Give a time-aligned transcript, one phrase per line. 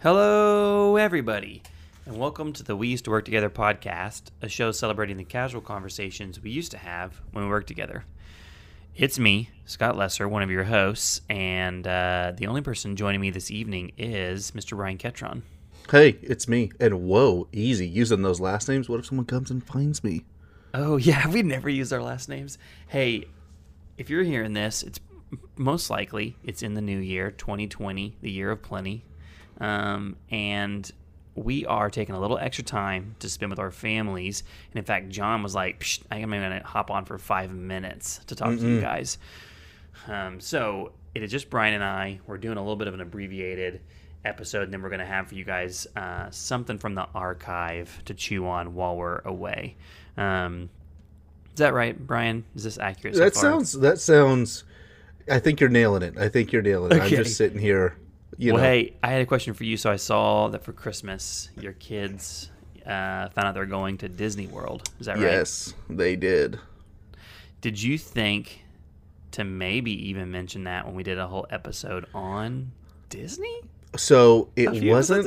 [0.00, 1.60] Hello, everybody,
[2.06, 5.60] and welcome to the We Used to Work Together podcast, a show celebrating the casual
[5.60, 8.04] conversations we used to have when we worked together.
[8.94, 13.30] It's me, Scott Lesser, one of your hosts, and uh, the only person joining me
[13.30, 14.76] this evening is Mr.
[14.76, 15.42] Brian Ketron.
[15.90, 16.70] Hey, it's me.
[16.78, 18.88] And whoa, easy using those last names.
[18.88, 20.24] What if someone comes and finds me?
[20.74, 22.56] Oh, yeah, we never use our last names.
[22.86, 23.24] Hey,
[23.96, 25.00] if you're hearing this, it's
[25.56, 29.04] most likely it's in the new year, 2020, the year of plenty.
[29.60, 30.90] Um, and
[31.34, 34.42] we are taking a little extra time to spend with our families.
[34.70, 37.52] And in fact, John was like, Psh, I am going to hop on for five
[37.52, 39.18] minutes to talk to you guys.
[40.06, 42.20] Um, so it is just Brian and I.
[42.26, 43.80] We're doing a little bit of an abbreviated
[44.24, 48.02] episode, and then we're going to have for you guys uh, something from the archive
[48.06, 49.76] to chew on while we're away.
[50.16, 50.70] Um,
[51.52, 52.44] is that right, Brian?
[52.54, 53.14] Is this accurate?
[53.16, 53.42] so that far?
[53.42, 53.72] sounds.
[53.72, 54.64] That sounds.
[55.30, 56.16] I think you're nailing it.
[56.16, 57.02] I think you're nailing it.
[57.02, 57.96] I'm just sitting here.
[58.36, 59.76] You well, know, hey, I had a question for you.
[59.76, 62.50] So I saw that for Christmas, your kids
[62.84, 64.90] uh, found out they're going to Disney World.
[65.00, 65.22] Is that right?
[65.22, 66.58] yes, they did.
[67.60, 68.64] Did you think
[69.32, 72.72] to maybe even mention that when we did a whole episode on
[73.08, 73.60] Disney
[73.96, 75.26] So it wasn't.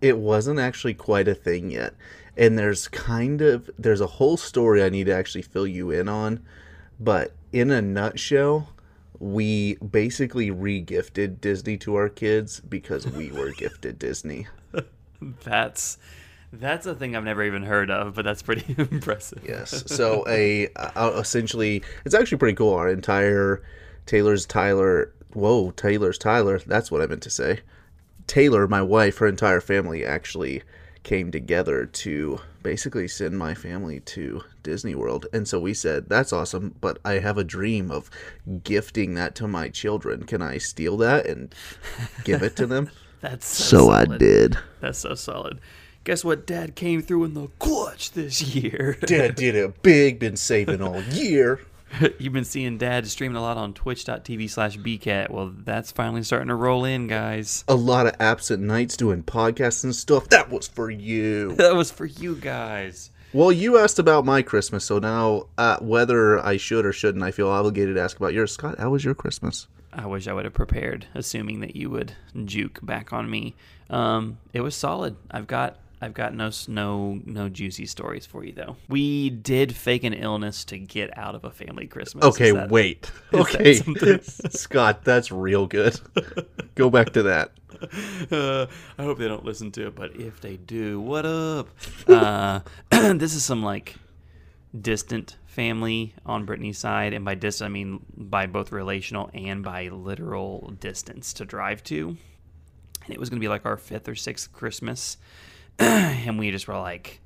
[0.00, 1.94] It wasn't actually quite a thing yet.
[2.36, 6.08] And there's kind of there's a whole story I need to actually fill you in
[6.08, 6.42] on,
[6.98, 8.70] but in a nutshell,
[9.22, 14.48] we basically re-gifted Disney to our kids because we were gifted Disney.
[15.44, 15.98] That's
[16.52, 19.44] that's a thing I've never even heard of, but that's pretty impressive.
[19.46, 19.84] Yes.
[19.86, 22.74] So a uh, essentially, it's actually pretty cool.
[22.74, 23.62] Our entire
[24.06, 25.12] Taylor's Tyler.
[25.34, 26.58] Whoa, Taylor's Tyler.
[26.58, 27.60] That's what I meant to say.
[28.26, 30.62] Taylor, my wife, her entire family actually
[31.02, 35.26] came together to basically send my family to Disney World.
[35.32, 38.08] And so we said, that's awesome, but I have a dream of
[38.62, 40.24] gifting that to my children.
[40.24, 41.54] Can I steal that and
[42.24, 42.90] give it to them?
[43.20, 44.08] That's so, solid.
[44.08, 44.58] So I did.
[44.80, 45.60] That's so solid.
[46.02, 46.44] Guess what?
[46.44, 48.98] Dad came through in the clutch this year.
[49.06, 51.60] Dad did it big, been saving all year.
[52.18, 55.30] You've been seeing Dad streaming a lot on twitch.tv slash bcat.
[55.30, 57.64] Well, that's finally starting to roll in, guys.
[57.68, 60.28] a lot of absent nights doing podcasts and stuff.
[60.28, 61.54] That was for you.
[61.62, 63.10] That was for you guys.
[63.32, 67.30] well, you asked about my Christmas, so now uh, whether I should or shouldn't, I
[67.30, 68.52] feel obligated to ask about yours.
[68.52, 69.68] Scott, how was your Christmas?
[69.92, 72.14] I wish I would have prepared, assuming that you would
[72.46, 73.54] juke back on me.
[73.90, 75.16] Um, it was solid.
[75.30, 78.76] I've got I've got no no no juicy stories for you though.
[78.88, 82.24] We did fake an illness to get out of a family Christmas.
[82.24, 83.02] Okay, that- wait.
[83.30, 84.20] that Okay, something-
[84.50, 85.98] Scott, that's real good.
[86.74, 87.52] Go back to that.
[88.30, 91.68] Uh, I hope they don't listen to it, but if they do, what up?
[92.06, 93.96] Uh, this is some like
[94.78, 99.88] distant family on Brittany's side, and by distant I mean by both relational and by
[99.88, 102.16] literal distance to drive to.
[103.04, 105.16] And it was gonna be like our fifth or sixth Christmas,
[106.26, 107.20] and we just were like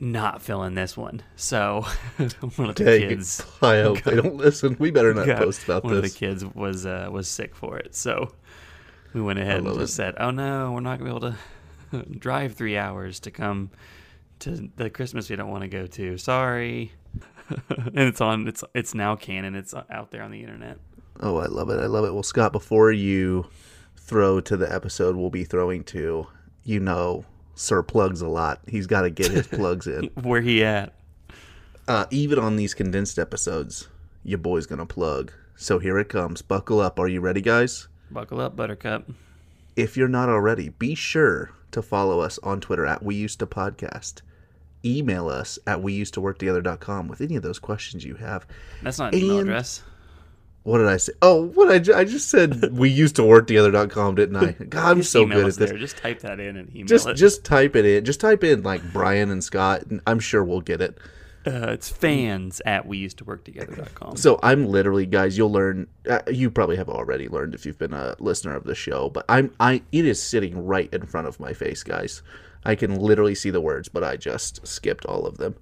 [0.00, 1.22] not filling this one.
[1.36, 1.86] So
[2.56, 4.76] one of the Dang, kids, I hope they don't listen.
[4.78, 6.12] We better not God, post about one this.
[6.12, 8.32] of the kids was uh, was sick for it, so
[9.12, 9.96] we went ahead and just it.
[9.96, 11.36] said, "Oh no, we're not gonna be able
[12.00, 13.70] to drive three hours to come
[14.40, 16.18] to the Christmas we don't want to go to.
[16.18, 16.92] Sorry."
[17.68, 18.48] and it's on.
[18.48, 19.54] It's it's now canon.
[19.54, 20.78] It's out there on the internet.
[21.20, 21.78] Oh, I love it.
[21.78, 22.12] I love it.
[22.12, 23.46] Well, Scott, before you
[23.96, 26.26] throw to the episode we'll be throwing to,
[26.64, 27.24] you know,
[27.54, 28.60] Sir plugs a lot.
[28.66, 30.04] He's got to get his plugs in.
[30.22, 30.94] Where he at?
[31.88, 33.88] uh, even on these condensed episodes,
[34.24, 35.32] your boy's gonna plug.
[35.56, 36.40] So here it comes.
[36.42, 36.98] Buckle up.
[36.98, 37.88] Are you ready, guys?
[38.10, 39.10] Buckle up, Buttercup.
[39.76, 43.46] If you're not already, be sure to follow us on Twitter at We Used to
[43.46, 44.20] Podcast.
[44.84, 48.46] Email us at we used to work together.com with any of those questions you have.
[48.82, 49.82] That's not an email address.
[50.64, 51.12] What did I say?
[51.22, 54.52] Oh, what I, I just said we used to work together.com, didn't I?
[54.68, 55.56] God, I'm so good at this.
[55.70, 55.76] there.
[55.78, 57.14] Just type that in and email Just it.
[57.14, 58.04] just type it in.
[58.04, 60.98] Just type in like Brian and Scott, and I'm sure we'll get it.
[61.44, 64.16] uh, it's fans at we used to work together.com.
[64.16, 65.36] So I'm literally, guys.
[65.36, 65.88] You'll learn.
[66.08, 69.10] Uh, you probably have already learned if you've been a listener of the show.
[69.10, 69.82] But I'm, I.
[69.90, 72.22] It is sitting right in front of my face, guys.
[72.64, 75.56] I can literally see the words, but I just skipped all of them.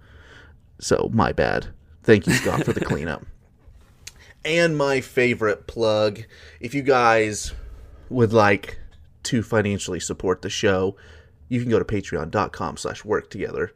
[0.78, 1.68] So my bad.
[2.02, 3.24] Thank you, Scott, for the cleanup.
[4.44, 6.24] And my favorite plug,
[6.60, 7.52] if you guys
[8.08, 8.78] would like
[9.24, 10.96] to financially support the show,
[11.48, 13.72] you can go to patreon.com slash work together.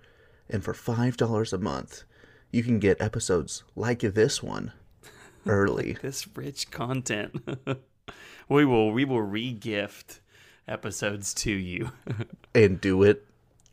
[0.48, 2.04] And for $5 a month,
[2.50, 4.72] you can get episodes like this one
[5.46, 5.98] early.
[6.00, 7.46] this rich content.
[8.48, 10.20] we will we will re-gift
[10.66, 11.92] episodes to you.
[12.54, 13.26] and do it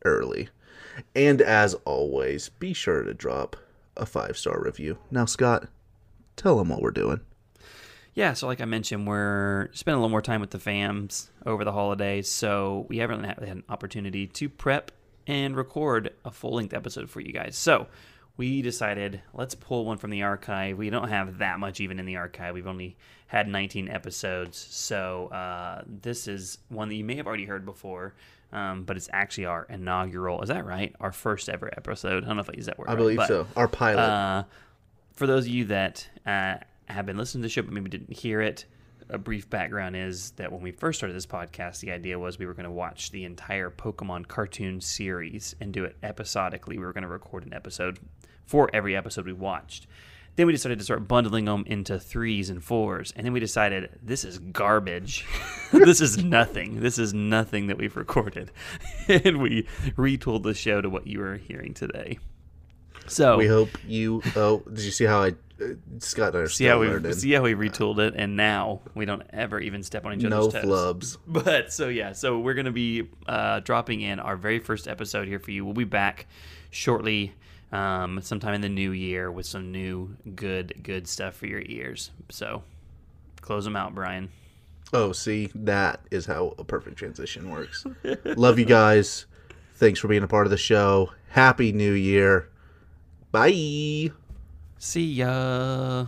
[0.04, 0.48] early.
[1.14, 3.56] And as always, be sure to drop
[3.96, 4.98] a five star review.
[5.10, 5.68] Now, Scott,
[6.36, 7.20] tell them what we're doing.
[8.14, 11.64] yeah, so like I mentioned, we're spending a little more time with the fams over
[11.64, 14.90] the holidays, so we haven't had an opportunity to prep
[15.26, 17.56] and record a full length episode for you guys.
[17.56, 17.86] So
[18.36, 20.78] we decided let's pull one from the archive.
[20.78, 22.54] We don't have that much even in the archive.
[22.54, 22.96] We've only
[23.26, 28.14] had 19 episodes, so uh, this is one that you may have already heard before.
[28.52, 30.42] Um, but it's actually our inaugural.
[30.42, 30.94] Is that right?
[31.00, 32.24] Our first ever episode.
[32.24, 32.88] I don't know if I use that word.
[32.88, 33.46] I right, believe but, so.
[33.56, 34.02] Our pilot.
[34.02, 34.44] Uh,
[35.14, 36.56] for those of you that uh,
[36.86, 38.64] have been listening to the show but maybe didn't hear it,
[39.08, 42.46] a brief background is that when we first started this podcast, the idea was we
[42.46, 46.78] were going to watch the entire Pokemon cartoon series and do it episodically.
[46.78, 47.98] We were going to record an episode
[48.46, 49.86] for every episode we watched.
[50.36, 53.12] Then we decided to start bundling them into threes and fours.
[53.14, 55.26] And then we decided this is garbage.
[55.72, 56.80] this is nothing.
[56.80, 58.50] This is nothing that we've recorded.
[59.08, 59.64] and we
[59.96, 62.18] retooled the show to what you are hearing today.
[63.06, 64.22] So we hope you.
[64.36, 65.28] Oh, did you see how I?
[65.60, 68.80] Uh, Scott and I are see how we see how we retooled it, and now
[68.94, 70.64] we don't ever even step on each no other's toes.
[70.64, 71.18] flubs.
[71.26, 75.38] But so yeah, so we're gonna be uh, dropping in our very first episode here
[75.38, 75.64] for you.
[75.64, 76.26] We'll be back
[76.70, 77.34] shortly,
[77.70, 82.10] um, sometime in the new year with some new good good stuff for your ears.
[82.30, 82.62] So
[83.40, 84.30] close them out, Brian.
[84.94, 87.86] Oh, see, that is how a perfect transition works.
[88.24, 89.26] Love you guys.
[89.76, 91.10] Thanks for being a part of the show.
[91.30, 92.48] Happy New Year.
[93.32, 94.10] Bye.
[94.76, 96.06] See ya.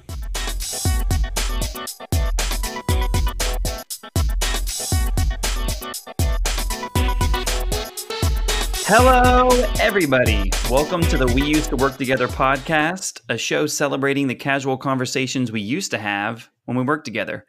[8.87, 9.49] Hello,
[9.81, 10.50] everybody.
[10.71, 15.50] Welcome to the We Used to Work Together podcast, a show celebrating the casual conversations
[15.50, 17.47] we used to have when we worked together.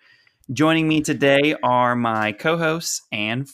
[0.54, 3.50] Joining me today are my co hosts and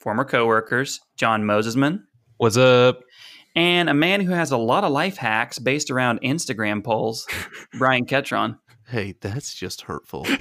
[0.00, 2.00] former coworkers, John Mosesman,
[2.38, 3.00] What's up?
[3.56, 7.26] And a man who has a lot of life hacks based around Instagram polls,
[7.78, 8.58] Brian Ketron.
[8.86, 10.24] Hey, that's just hurtful.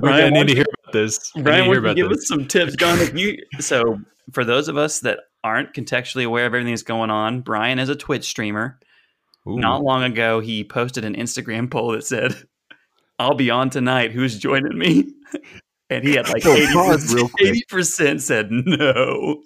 [0.00, 1.32] Brian, I need to hear about this.
[1.32, 2.18] To Brian, hear would you about give this.
[2.18, 2.98] us some tips, John?
[3.00, 3.98] If you so
[4.32, 7.88] for those of us that aren't contextually aware of everything that's going on, Brian is
[7.88, 8.78] a Twitch streamer.
[9.48, 9.58] Ooh.
[9.58, 12.34] Not long ago, he posted an Instagram poll that said,
[13.18, 14.12] "I'll be on tonight.
[14.12, 15.12] Who's joining me?"
[15.92, 17.66] And he had like So eighty pause real quick.
[17.68, 19.42] percent said no.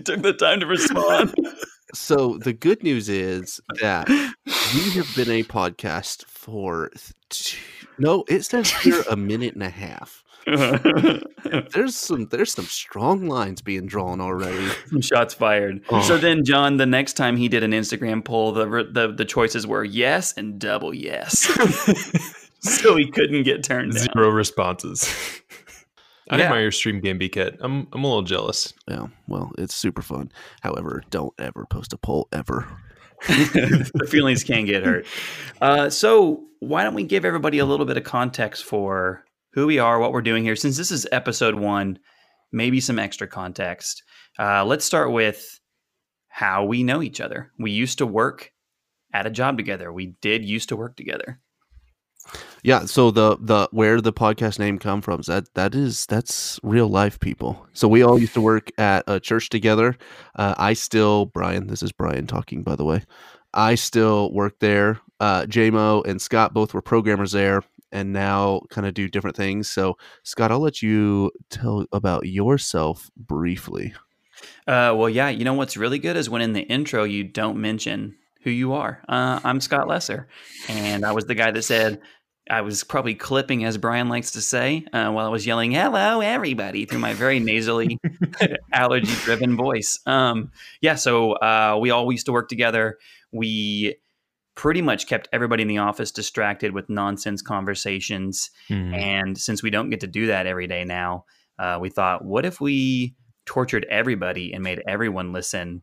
[0.00, 1.34] They took the time to respond.
[1.94, 6.90] so the good news is that we have been a podcast for
[7.28, 7.58] two,
[7.98, 10.24] no, it says here a minute and a half.
[10.46, 14.68] There's some there's some strong lines being drawn already.
[14.88, 15.82] Some shots fired.
[15.90, 16.00] Oh.
[16.00, 19.66] So then, John, the next time he did an Instagram poll, the the the choices
[19.66, 21.40] were yes and double yes.
[22.60, 24.08] so he couldn't get turned down.
[24.14, 25.14] Zero responses.
[26.30, 26.44] I Yeah.
[26.44, 27.58] admire your stream game, BCat.
[27.60, 28.72] I'm I'm a little jealous.
[28.88, 30.30] Yeah, well, it's super fun.
[30.62, 32.66] However, don't ever post a poll ever.
[33.28, 35.06] the feelings can get hurt.
[35.60, 39.78] Uh, so why don't we give everybody a little bit of context for who we
[39.78, 40.56] are, what we're doing here?
[40.56, 41.98] Since this is episode one,
[42.52, 44.02] maybe some extra context.
[44.38, 45.60] Uh, let's start with
[46.28, 47.50] how we know each other.
[47.58, 48.52] We used to work
[49.12, 49.92] at a job together.
[49.92, 51.40] We did used to work together.
[52.62, 56.88] Yeah, so the the where the podcast name come from that that is that's real
[56.88, 57.66] life people.
[57.72, 59.96] So we all used to work at a church together.
[60.36, 63.02] Uh, I still Brian, this is Brian talking by the way.
[63.54, 65.00] I still work there.
[65.18, 67.62] Uh, JMO and Scott both were programmers there,
[67.92, 69.68] and now kind of do different things.
[69.68, 73.94] So Scott, I'll let you tell about yourself briefly.
[74.66, 77.58] Uh, well, yeah, you know what's really good is when in the intro you don't
[77.58, 79.02] mention who you are.
[79.08, 80.28] Uh, I'm Scott Lesser,
[80.68, 82.00] and I was the guy that said
[82.50, 86.20] I was probably clipping, as Brian likes to say, uh, while I was yelling "Hello,
[86.20, 87.98] everybody" through my very nasally,
[88.72, 90.00] allergy-driven voice.
[90.04, 92.98] Um, yeah, so uh, we all used to work together.
[93.30, 93.96] We
[94.54, 98.50] pretty much kept everybody in the office distracted with nonsense conversations.
[98.68, 98.92] Hmm.
[98.94, 101.24] And since we don't get to do that every day now,
[101.58, 103.14] uh, we thought, what if we
[103.46, 105.82] tortured everybody and made everyone listen?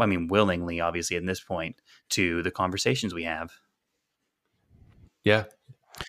[0.00, 1.76] I mean, willingly, obviously, at this point,
[2.10, 3.52] to the conversations we have.
[5.24, 5.44] Yeah,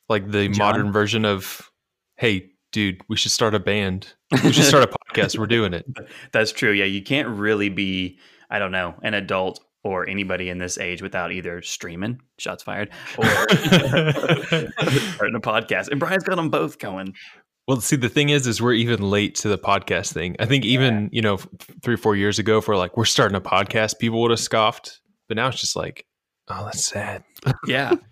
[0.10, 0.58] like the John?
[0.58, 1.70] modern version of,
[2.18, 4.13] "Hey, dude, we should start a band.
[4.44, 5.38] We should start a podcast.
[5.38, 5.86] We're doing it."
[6.32, 6.72] That's true.
[6.72, 11.04] Yeah, you can't really be, I don't know, an adult or anybody in this age
[11.04, 15.89] without either streaming, shots fired, or starting a podcast.
[15.89, 17.13] And Brian's got them both going.
[17.68, 20.36] Well, see, the thing is, is we're even late to the podcast thing.
[20.39, 21.38] I think even you know
[21.84, 25.00] three, four years ago, if we're like we're starting a podcast, people would have scoffed.
[25.27, 26.06] But now it's just like,
[26.48, 27.24] oh, that's sad.
[27.68, 27.94] Yeah.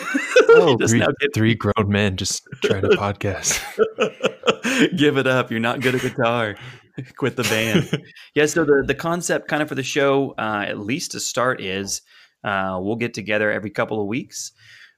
[0.48, 3.60] Oh, Three, now get three grown men just trying to podcast.
[4.96, 5.50] Give it up.
[5.50, 6.56] You're not good at guitar.
[7.18, 7.90] Quit the band.
[8.34, 8.46] yeah.
[8.46, 12.00] So the the concept, kind of for the show, uh, at least to start, is
[12.44, 14.52] uh, we'll get together every couple of weeks.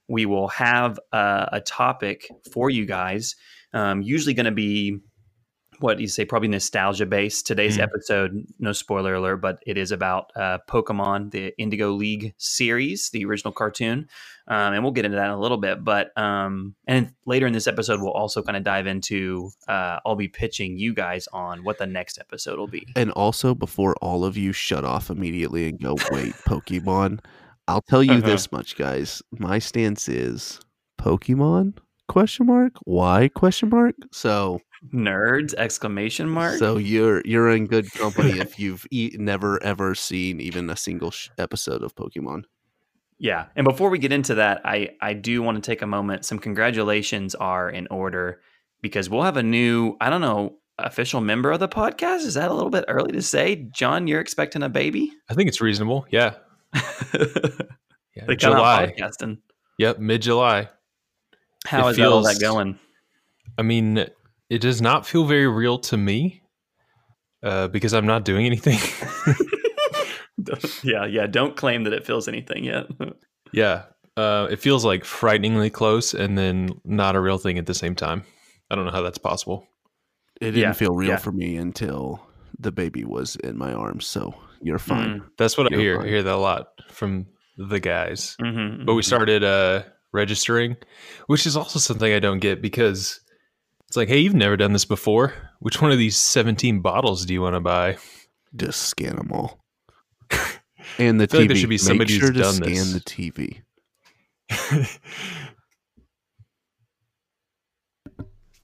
[0.07, 3.35] we will have a, a topic for you guys.
[3.73, 4.99] Um, usually going to be
[5.79, 7.47] what you say, probably nostalgia based.
[7.47, 7.83] Today's Mm.
[7.83, 13.25] episode, no spoiler alert, but it is about uh, Pokemon, the Indigo League series, the
[13.25, 14.07] original cartoon,
[14.47, 15.83] um, and we'll get into that in a little bit.
[15.83, 19.51] But um, and later in this episode, we'll also kind of dive into.
[19.67, 22.85] Uh, I'll be pitching you guys on what the next episode will be.
[22.95, 27.19] And also, before all of you shut off immediately and go, wait, Pokemon,
[27.67, 28.27] I'll tell you Uh-huh.
[28.27, 29.21] this much, guys.
[29.31, 30.59] My stance is
[30.99, 31.75] Pokemon?
[32.09, 32.73] Question mark?
[32.83, 33.29] Why?
[33.29, 33.95] Question mark?
[34.11, 34.59] So,
[34.93, 35.53] Nerds!
[35.53, 36.57] Exclamation mark.
[36.57, 41.11] so you're you're in good company if you've e- never ever seen even a single
[41.11, 42.43] sh- episode of Pokemon.
[43.19, 43.45] Yeah.
[43.55, 46.23] And before we get into that, I, I do want to take a moment.
[46.25, 48.39] Some congratulations are in order
[48.81, 52.19] because we'll have a new, I don't know, official member of the podcast.
[52.19, 53.67] Is that a little bit early to say?
[53.71, 55.11] John, you're expecting a baby?
[55.29, 56.05] I think it's reasonable.
[56.11, 56.35] Yeah.
[58.15, 58.25] Yeah.
[58.27, 58.93] They come out July.
[58.97, 59.37] podcasting.
[59.77, 59.99] Yep.
[59.99, 60.67] Mid July.
[61.69, 62.79] How It is that all that going?
[63.57, 64.05] I mean,
[64.49, 66.41] it does not feel very real to me
[67.43, 68.79] uh, because I'm not doing anything.
[70.83, 71.27] yeah, yeah.
[71.27, 72.87] Don't claim that it feels anything yet.
[73.51, 73.83] yeah.
[74.17, 77.95] Uh, it feels like frighteningly close and then not a real thing at the same
[77.95, 78.23] time.
[78.71, 79.67] I don't know how that's possible.
[80.41, 81.17] It didn't Yeah, feel real yeah.
[81.17, 82.25] for me until
[82.59, 84.05] the baby was in my arms.
[84.07, 85.21] So you're fine.
[85.37, 86.01] That's what I You're hear.
[86.01, 88.35] I hear that a lot from the guys.
[88.41, 89.05] Mhm, But we mhm.
[89.05, 90.77] started uh, registering,
[91.27, 93.19] which is also something I don't get because
[93.87, 95.33] it's like, hey, you've never done this before.
[95.59, 97.97] Which one of these 17 bottles do you want to buy?
[98.55, 99.59] Just scan them all.
[100.97, 101.43] And the feel TV.
[101.43, 102.93] like there should be Make somebody who's sure to done scan this.
[102.93, 103.61] the TV.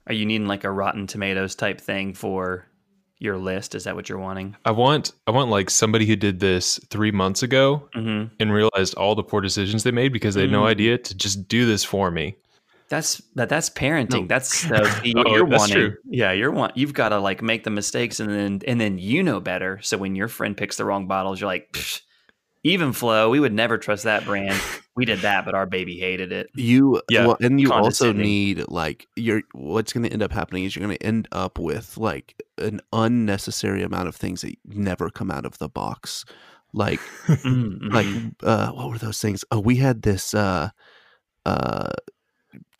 [0.08, 2.68] Are you needing like a Rotten Tomatoes type thing for
[3.20, 3.76] your list?
[3.76, 4.56] Is that what you're wanting?
[4.66, 8.34] I want I want like somebody who did this three months ago Mm-hmm.
[8.40, 10.68] and realized all the poor decisions they made because they had no Mm.
[10.70, 12.36] idea to just do this for me.
[12.88, 13.50] That's that.
[13.50, 14.22] That's parenting.
[14.22, 14.28] No.
[14.28, 14.70] That's see,
[15.16, 15.76] Oh, you're that's wanting.
[15.76, 15.98] true.
[16.08, 16.78] Yeah, you're want.
[16.78, 19.80] You've got to like make the mistakes, and then and then you know better.
[19.82, 22.02] So when your friend picks the wrong bottles, you're like, "Psh,
[22.66, 23.30] Evenflo.
[23.30, 24.60] We would never trust that brand.
[24.96, 26.50] we did that, but our baby hated it.
[26.56, 30.64] You Yeah, well, and you also need like you're what's going to end up happening
[30.64, 35.10] is you're going to end up with like an unnecessary amount of things that never
[35.10, 36.26] come out of the box.
[36.74, 37.00] Like
[37.46, 38.08] Mm, like
[38.44, 39.46] uh what were those things?
[39.52, 40.70] Oh, we had this uh
[41.46, 41.92] uh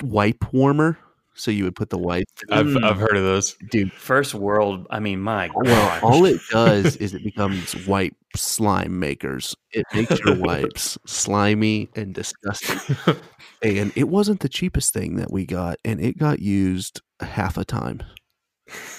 [0.02, 0.98] wipe warmer
[1.36, 2.84] so you would put the wipe I've Mm.
[2.84, 3.56] I've heard of those.
[3.72, 4.88] dude first world.
[4.90, 10.20] I mean, my well all it does is it becomes wipe slime makers it makes
[10.20, 12.96] your wipes slimy and disgusting
[13.62, 17.64] and it wasn't the cheapest thing that we got and it got used half a
[17.64, 18.02] time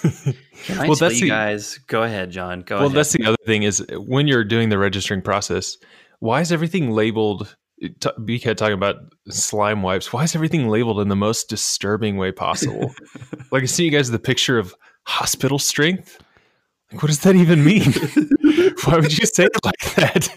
[0.03, 0.35] Can
[0.79, 1.79] I well, tell that's you the- guys?
[1.89, 2.61] Go ahead, John.
[2.63, 2.97] Go well, ahead.
[2.97, 5.77] that's the other thing is when you're doing the registering process,
[6.21, 7.57] why is everything labeled?
[7.81, 8.97] T- BK talking about
[9.29, 10.13] slime wipes.
[10.13, 12.95] Why is everything labeled in the most disturbing way possible?
[13.53, 14.75] like I see you guys the picture of
[15.07, 16.19] hospital strength.
[16.91, 17.93] Like, what does that even mean?
[18.85, 20.29] why would you say it like that?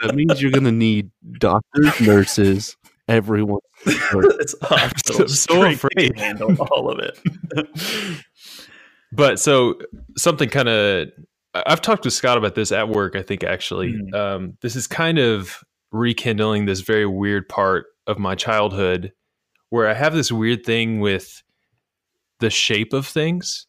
[0.00, 2.76] that means you're going to need doctors nurses
[3.06, 6.18] everyone it's hospital I'm so strength to afraid.
[6.18, 8.20] handle all of it.
[9.12, 9.78] but so
[10.16, 11.08] something kind of
[11.52, 13.16] I've talked with Scott about this at work.
[13.16, 14.14] I think actually, Mhm.
[14.14, 15.58] um, this is kind of
[15.92, 19.12] rekindling this very weird part of my childhood,
[19.70, 21.42] where I have this weird thing with
[22.40, 23.66] the shape of things.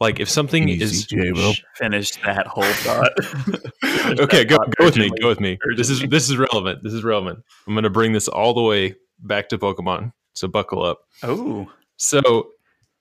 [0.00, 1.52] Like if something Easy, is J-Bo.
[1.74, 3.12] Finish that whole thought.
[4.20, 5.10] Okay, go, thought go with me.
[5.20, 5.58] Go with me.
[5.76, 6.82] This is this is relevant.
[6.84, 7.40] This is relevant.
[7.66, 10.12] I'm going to bring this all the way back to Pokemon.
[10.34, 11.00] So buckle up.
[11.22, 12.50] Oh, So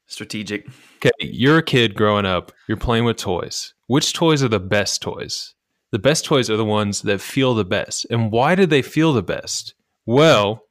[0.07, 0.67] strategic.
[0.97, 2.51] Okay, you're a kid growing up.
[2.67, 3.73] You're playing with toys.
[3.87, 5.53] Which toys are the best toys?
[5.95, 8.05] The best toys are the ones that feel the best.
[8.09, 9.75] And why do they feel the best?
[10.05, 10.63] Well,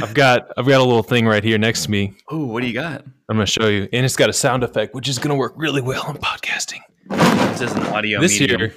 [0.00, 2.14] I've got I've got a little thing right here next to me.
[2.30, 3.04] Oh, what do you got?
[3.28, 5.34] I'm going to show you, and it's got a sound effect, which is going to
[5.34, 6.78] work really well in podcasting.
[7.10, 8.60] This is an audio this medium.
[8.60, 8.74] here,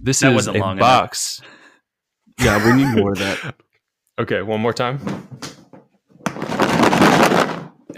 [0.00, 1.02] this That is wasn't a long enough.
[1.04, 1.40] box.
[2.40, 3.54] yeah we need more of that
[4.18, 4.98] Okay, one more time.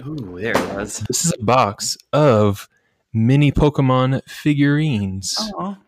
[0.06, 0.98] Ooh, there it was.
[1.08, 2.68] This is a box of
[3.14, 5.38] mini Pokemon figurines.
[5.58, 5.78] Oh,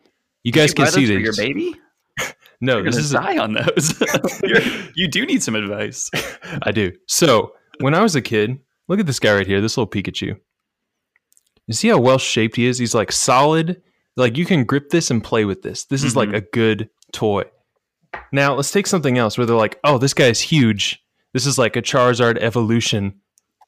[0.45, 1.75] You guys can see for your baby.
[2.61, 3.93] No, You're this is die on those.
[4.95, 6.09] You do need some advice.
[6.63, 6.93] I do.
[7.09, 8.59] So when I was a kid,
[8.89, 10.37] look at this guy right here, this little Pikachu.
[11.67, 12.79] You see how well shaped he is?
[12.79, 13.83] He's like solid.
[14.17, 15.85] Like you can grip this and play with this.
[15.87, 16.37] This is like Mhm.
[16.37, 17.45] a good toy.
[18.33, 21.03] Now let's take something else where they're like, oh, this guy's huge.
[21.35, 23.21] This is like a Charizard evolution.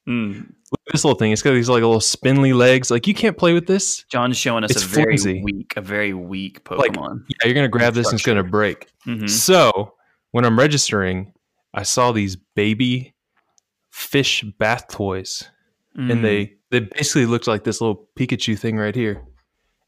[0.08, 0.52] Mm.
[0.72, 1.30] Look at this little thing.
[1.32, 2.90] It's got these like little spindly legs.
[2.90, 4.04] Like you can't play with this.
[4.10, 5.42] John's showing us It's a very flimsy.
[5.44, 7.24] weak, a very weak Like, Pokemon.
[7.28, 8.88] Yeah, you're gonna grab this and it's gonna break.
[9.06, 9.30] Mhm.
[9.30, 9.94] So
[10.32, 11.32] when I'm registering,
[11.72, 13.14] I saw these baby
[13.90, 15.48] fish bath toys,
[15.96, 16.12] Mm.
[16.12, 19.22] and they they basically looked like this little Pikachu thing right here,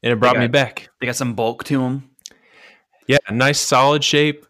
[0.01, 0.89] and it brought me back.
[1.01, 2.09] they got some bulk to them.
[3.07, 4.45] Yeah, nice solid shape,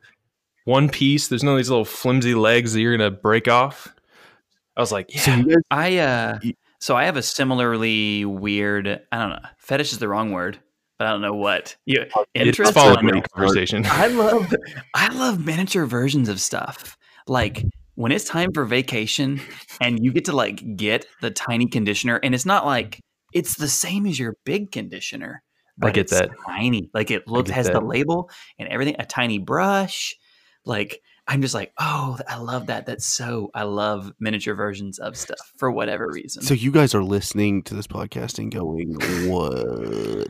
[0.66, 1.28] one piece.
[1.28, 3.88] There's no these little flimsy legs that you're gonna break off.
[4.80, 6.40] I was like, yeah, So guys, I uh,
[6.80, 8.88] so I have a similarly weird.
[9.12, 9.50] I don't know.
[9.58, 10.58] Fetish is the wrong word,
[10.98, 11.76] but I don't know what.
[12.34, 12.74] It's interest.
[12.74, 13.86] follow me conversation.
[13.86, 14.56] I love
[14.94, 16.98] I love miniature versions of stuff.
[17.28, 19.42] Like when it's time for vacation
[19.82, 23.02] and you get to like get the tiny conditioner and it's not like
[23.34, 25.44] it's the same as your big conditioner.
[25.82, 26.30] I get it's that.
[26.46, 26.90] Tiny.
[26.94, 30.16] Like it looks has the label and everything, a tiny brush.
[30.64, 32.88] Like I'm just like, oh, I love that.
[32.88, 36.42] That's so I love miniature versions of stuff for whatever reason.
[36.42, 38.96] so you guys are listening to this podcast and going,
[39.30, 40.28] "What?"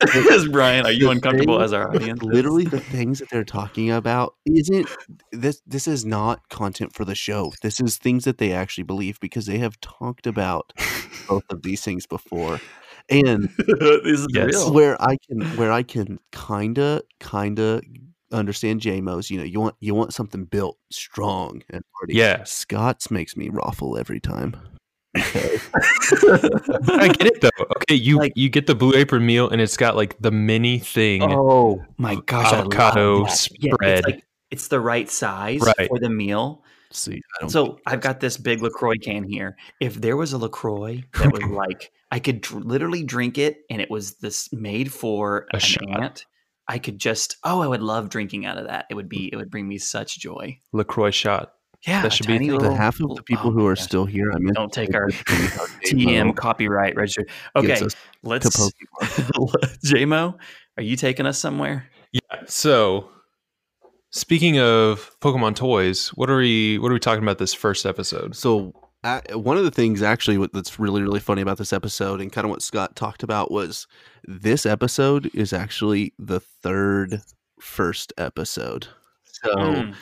[0.50, 2.20] Brian, are you uncomfortable thing- as our audience?
[2.22, 4.88] Literally, the things that they're talking about isn't
[5.32, 5.62] this.
[5.66, 7.52] This is not content for the show.
[7.62, 10.72] This is things that they actually believe because they have talked about
[11.28, 12.58] both of these things before,
[13.08, 14.68] and this is Yes.
[14.70, 17.80] where I can where I can kinda kinda
[18.38, 19.30] understand JMO's.
[19.30, 22.14] You know, you want you want something built strong and hardy.
[22.14, 22.44] Yeah.
[22.44, 24.56] Scott's makes me raffle every time.
[25.16, 27.48] I get it though.
[27.76, 30.78] Okay, you Like- you get the blue apron meal, and it's got like the mini
[30.78, 31.22] thing.
[31.22, 33.48] Oh my gosh, avocado that.
[33.58, 33.98] Yeah, spread.
[33.98, 35.88] it's, like, it's the right size Right.
[35.88, 36.62] for the meal.
[36.90, 37.50] See, I don't.
[37.50, 39.56] So I've got this big LaCroix can here.
[39.80, 43.80] If there was a LaCroix that was like I could dr- literally drink it, and
[43.80, 46.00] it was this made for A an shot.
[46.02, 46.26] ant,
[46.68, 48.86] I could just oh, I would love drinking out of that.
[48.90, 49.10] It would mm.
[49.10, 50.58] be it would bring me such joy.
[50.72, 51.52] LaCroix shot.
[51.86, 52.48] Yeah, That should be a thing.
[52.48, 53.84] the little- half of the people oh who are gosh.
[53.84, 55.08] still here, I meant Don't take our
[55.86, 57.30] TM copyright registered.
[57.54, 58.46] Okay, gives us to let's
[59.84, 60.36] JMO,
[60.76, 61.86] are you taking us somewhere?
[62.12, 62.20] Yeah.
[62.46, 63.10] So,
[64.10, 68.34] speaking of Pokemon toys, what are we what are we talking about this first episode?
[68.34, 68.72] So
[69.32, 72.50] one of the things actually that's really really funny about this episode and kind of
[72.50, 73.86] what Scott talked about was
[74.24, 77.22] this episode is actually the third
[77.60, 78.88] first episode.
[79.24, 79.94] So Mm.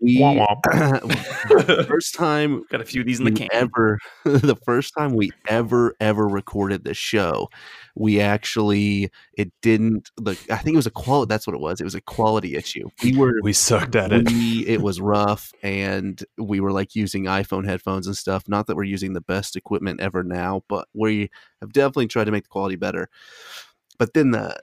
[0.00, 0.18] we
[1.86, 3.48] first time Got a few of these in the can.
[3.52, 7.48] ever the first time we ever ever recorded the show
[7.94, 11.80] we actually it didn't the i think it was a quality that's what it was
[11.80, 12.88] it was a quality issue.
[13.02, 14.26] We were We sucked at it.
[14.30, 18.76] we, it was rough and we were like using iphone headphones and stuff not that
[18.76, 22.48] we're using the best equipment ever now but we have definitely tried to make the
[22.48, 23.08] quality better.
[23.98, 24.56] But then the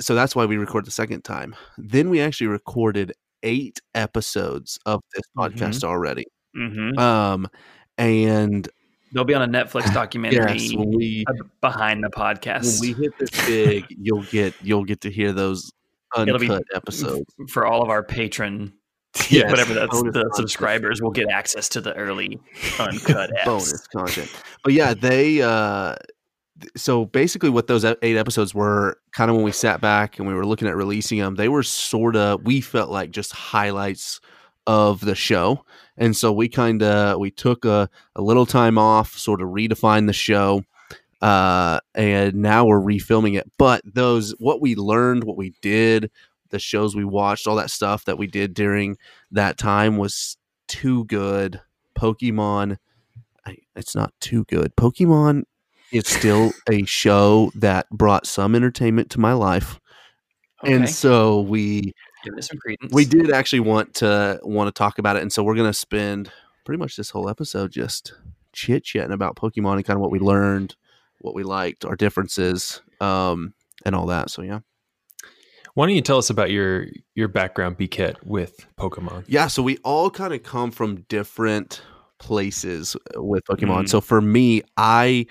[0.00, 1.56] so that's why we record the second time.
[1.78, 5.52] Then we actually recorded eight episodes of this Mhm.
[5.52, 6.24] podcast already.
[6.54, 7.48] Hmm um
[7.98, 8.68] and
[9.12, 11.24] They'll be on a Netflix documentary yes we
[11.60, 15.72] behind the when podcast we hit this big you'll get you'll get to hear those
[16.16, 18.72] uncut episodes for all of our patron,
[19.30, 20.34] Yes, whatever that's the content.
[20.34, 22.38] subscribers will get access to the early
[22.78, 24.30] uncut bonus content.
[24.62, 25.96] But yeah, they uh
[26.76, 30.34] so basically what those eight episodes were kind of when we sat back and we
[30.34, 34.20] were looking at releasing them, they were sort of we felt like just highlights
[34.66, 35.64] of the show.
[35.96, 40.06] And so we kind of we took a, a little time off, sort of redefined
[40.06, 40.64] the show.
[41.22, 43.50] Uh and now we're refilming it.
[43.58, 46.10] But those what we learned, what we did,
[46.50, 48.96] the shows we watched, all that stuff that we did during
[49.30, 50.36] that time was
[50.68, 51.60] too good.
[51.98, 52.76] Pokemon
[53.46, 54.74] I, it's not too good.
[54.76, 55.44] Pokemon
[55.92, 59.78] is still a show that brought some entertainment to my life,
[60.64, 60.72] Okay.
[60.74, 61.94] and so we
[62.26, 62.92] Give it some credence.
[62.92, 66.30] we did actually want to want to talk about it, and so we're gonna spend
[66.64, 68.12] pretty much this whole episode just
[68.52, 70.76] chit chatting about Pokemon and kind of what we learned,
[71.20, 74.30] what we liked, our differences, um, and all that.
[74.30, 74.60] So yeah,
[75.74, 79.24] Why don't you tell us about your your background, BCat, with Pokemon?
[79.28, 79.46] yeah.
[79.46, 81.82] So we all kind of come from different
[82.18, 83.84] places with Pokemon.
[83.84, 83.88] Mm.
[83.88, 85.26] So for me, I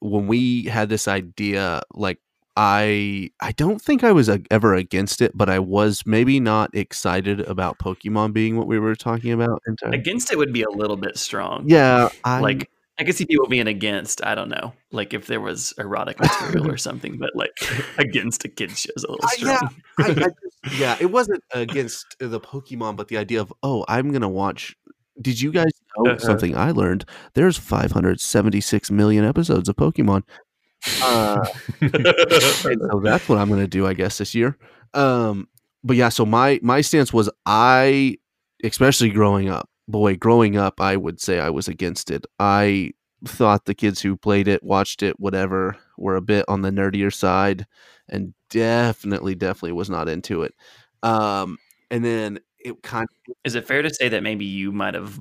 [0.00, 2.20] when we had this idea, like
[2.56, 6.74] I I don't think I was uh, ever against it, but I was maybe not
[6.74, 9.62] excited about Pokemon being what we were talking about.
[9.84, 11.64] against it would be a little bit strong.
[11.68, 14.24] Yeah, I like I could see people being against.
[14.24, 17.52] I don't know, like if there was erotic material or something, but like
[17.98, 19.68] against a kid's show is a little Uh, yeah.
[19.98, 20.14] I, I
[20.64, 24.74] just, yeah, it wasn't against the Pokemon, but the idea of oh, I'm gonna watch.
[25.20, 26.18] Did you guys know Uh-huh.
[26.18, 27.04] something I learned?
[27.34, 30.22] There's 576 million episodes of Pokemon.
[31.02, 31.44] Uh,
[31.80, 34.56] and so that's what I'm gonna do, I guess, this year.
[34.94, 35.48] Um,
[35.84, 38.16] but yeah, so my my stance was I,
[38.64, 42.26] especially growing up, boy, growing up, I would say I was against it.
[42.38, 42.92] I
[43.24, 47.12] thought the kids who played it, watched it, whatever, were a bit on the nerdier
[47.12, 47.66] side,
[48.08, 50.54] and definitely, definitely was not into it.
[51.02, 51.58] Um,
[51.90, 53.06] and then it kind
[53.44, 55.18] Is it fair to say that maybe you might have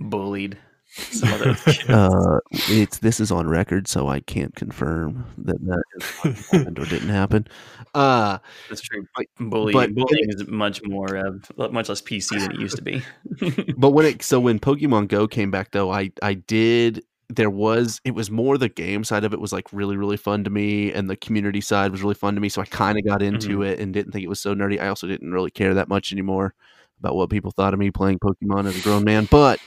[0.00, 1.84] bullied some kids?
[1.88, 7.10] uh it's this is on record so i can't confirm that that happened or didn't
[7.10, 7.46] happen
[7.94, 9.06] uh That's true.
[9.16, 12.82] but- Bullying, but- bullying is much more, uh, much less PC than it used to
[12.82, 13.02] be.
[13.76, 18.00] but when it so when pokemon go came back though i i did there was
[18.04, 20.92] it was more the game side of it was like really really fun to me
[20.92, 23.62] and the community side was really fun to me so i kind of got into
[23.62, 26.12] it and didn't think it was so nerdy i also didn't really care that much
[26.12, 26.54] anymore
[27.00, 29.60] about what people thought of me playing pokemon as a grown man but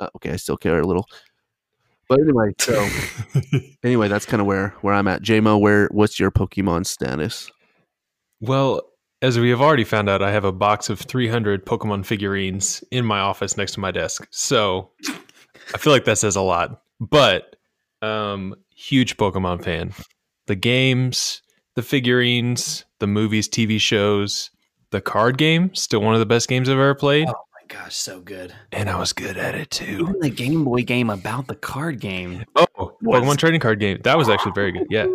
[0.00, 1.06] uh, okay i still care a little
[2.08, 2.88] but anyway so
[3.84, 7.50] anyway that's kind of where where i'm at jmo where what's your pokemon status
[8.40, 8.82] Well,
[9.20, 13.04] as we have already found out, I have a box of 300 Pokemon figurines in
[13.04, 14.26] my office next to my desk.
[14.30, 14.90] So
[15.74, 16.80] I feel like that says a lot.
[17.00, 17.56] But
[18.00, 19.92] um, huge Pokemon fan.
[20.46, 21.42] The games,
[21.74, 24.50] the figurines, the movies, TV shows,
[24.90, 27.28] the card game, still one of the best games I've ever played.
[27.28, 28.54] Oh my gosh, so good.
[28.72, 29.98] And I was good at it too.
[30.00, 32.44] Even the Game Boy game about the card game.
[32.56, 32.66] Oh,
[33.02, 33.98] Was- Pokemon trading card game.
[34.04, 34.86] That was actually very good.
[34.90, 35.06] Yeah.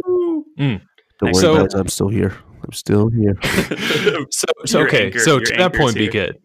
[0.60, 0.82] Mm.
[1.20, 3.36] don't worry So- about it i'm still here i'm still here
[4.30, 5.08] So, so okay.
[5.08, 6.12] anchor- so to that point, here.
[6.12, 6.38] good.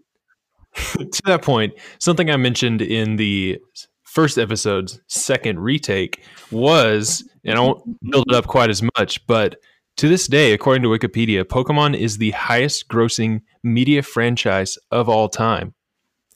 [1.12, 3.58] to that point, something I mentioned in the
[4.04, 9.56] first episode's second retake was, and I won't build it up quite as much, but
[9.96, 15.28] to this day, according to Wikipedia, Pokemon is the highest grossing media franchise of all
[15.28, 15.74] time.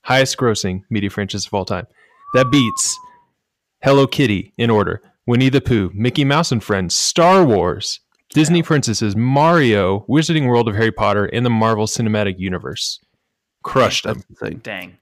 [0.02, 1.86] Highest grossing media franchise of all time.
[2.34, 2.98] That beats
[3.82, 9.14] Hello Kitty in order, Winnie the Pooh, Mickey Mouse and Friends, Star Wars, Disney Princesses,
[9.14, 12.98] Mario, Wizarding World of Harry Potter, and the Marvel Cinematic Universe.
[13.62, 14.22] Crushed them.
[14.40, 14.96] that's Dang.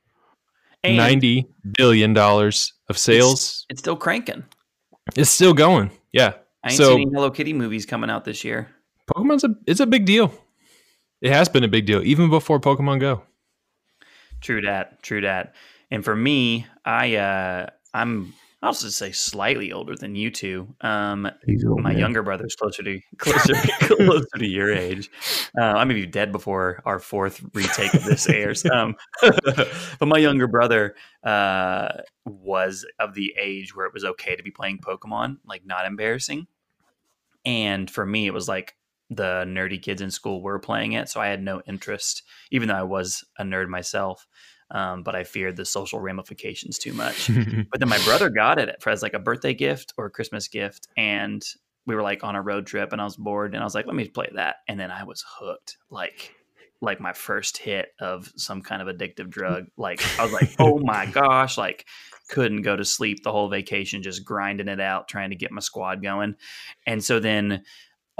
[0.83, 3.65] And Ninety billion dollars of sales.
[3.69, 4.45] It's still cranking.
[5.15, 5.91] It's still going.
[6.13, 6.35] Yeah.
[6.65, 8.69] I ain't So- seen any Hello Kitty movies coming out this year.
[9.11, 10.33] Pokemon's a it's a big deal.
[11.21, 13.23] It has been a big deal even before Pokemon Go.
[14.41, 15.03] True dat.
[15.03, 15.55] True dat.
[15.91, 20.75] And for me, I uh I'm I'll just say slightly older than you two.
[20.83, 21.99] Um, my man.
[21.99, 25.11] younger brother's closer to closer closer to your age.
[25.59, 28.65] Uh, I may be dead before our fourth retake of this airs.
[28.67, 31.89] Um, but my younger brother uh,
[32.27, 36.47] was of the age where it was okay to be playing Pokemon, like not embarrassing.
[37.47, 38.77] And for me, it was like
[39.11, 42.75] the nerdy kids in school were playing it, so I had no interest, even though
[42.75, 44.27] I was a nerd myself.
[44.73, 47.29] Um, but I feared the social ramifications too much.
[47.73, 50.47] But then my brother got it for as like a birthday gift or a Christmas
[50.47, 51.43] gift, and
[51.87, 53.87] we were like on a road trip, and I was bored, and I was like,
[53.87, 56.37] let me play that, and then I was hooked, like
[56.83, 59.67] like my first hit of some kind of addictive drug.
[59.77, 61.87] Like I was like, oh my gosh, like
[62.29, 65.61] couldn't go to sleep the whole vacation, just grinding it out, trying to get my
[65.61, 66.37] squad going,
[66.87, 67.65] and so then.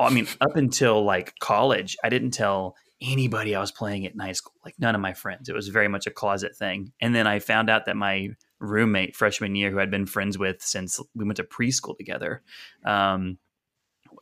[0.05, 4.19] I mean, up until like college, I didn't tell anybody I was playing it in
[4.19, 5.49] high school, like none of my friends.
[5.49, 6.93] It was very much a closet thing.
[7.01, 10.63] And then I found out that my roommate freshman year, who I'd been friends with
[10.63, 12.43] since we went to preschool together,
[12.85, 13.39] um,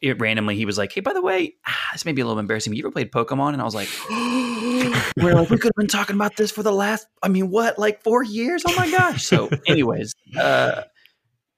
[0.00, 2.38] it randomly he was like, "Hey, by the way, ah, this may be a little
[2.38, 2.70] embarrassing.
[2.70, 3.88] But you ever played Pokemon?" And I was like,
[5.16, 7.78] "We're like, we could have been talking about this for the last, I mean, what,
[7.78, 8.62] like four years?
[8.66, 10.82] Oh my gosh!" So, anyways, uh,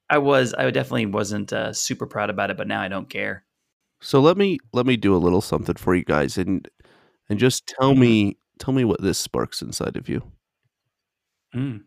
[0.09, 3.45] I was, I definitely wasn't uh, super proud about it, but now I don't care.
[4.03, 6.67] So let me let me do a little something for you guys and
[7.29, 10.23] and just tell me tell me what this sparks inside of you.
[11.55, 11.83] Mm.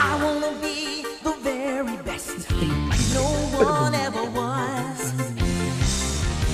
[0.00, 2.50] I wanna be the very best.
[3.14, 3.24] No
[3.58, 5.12] one ever was.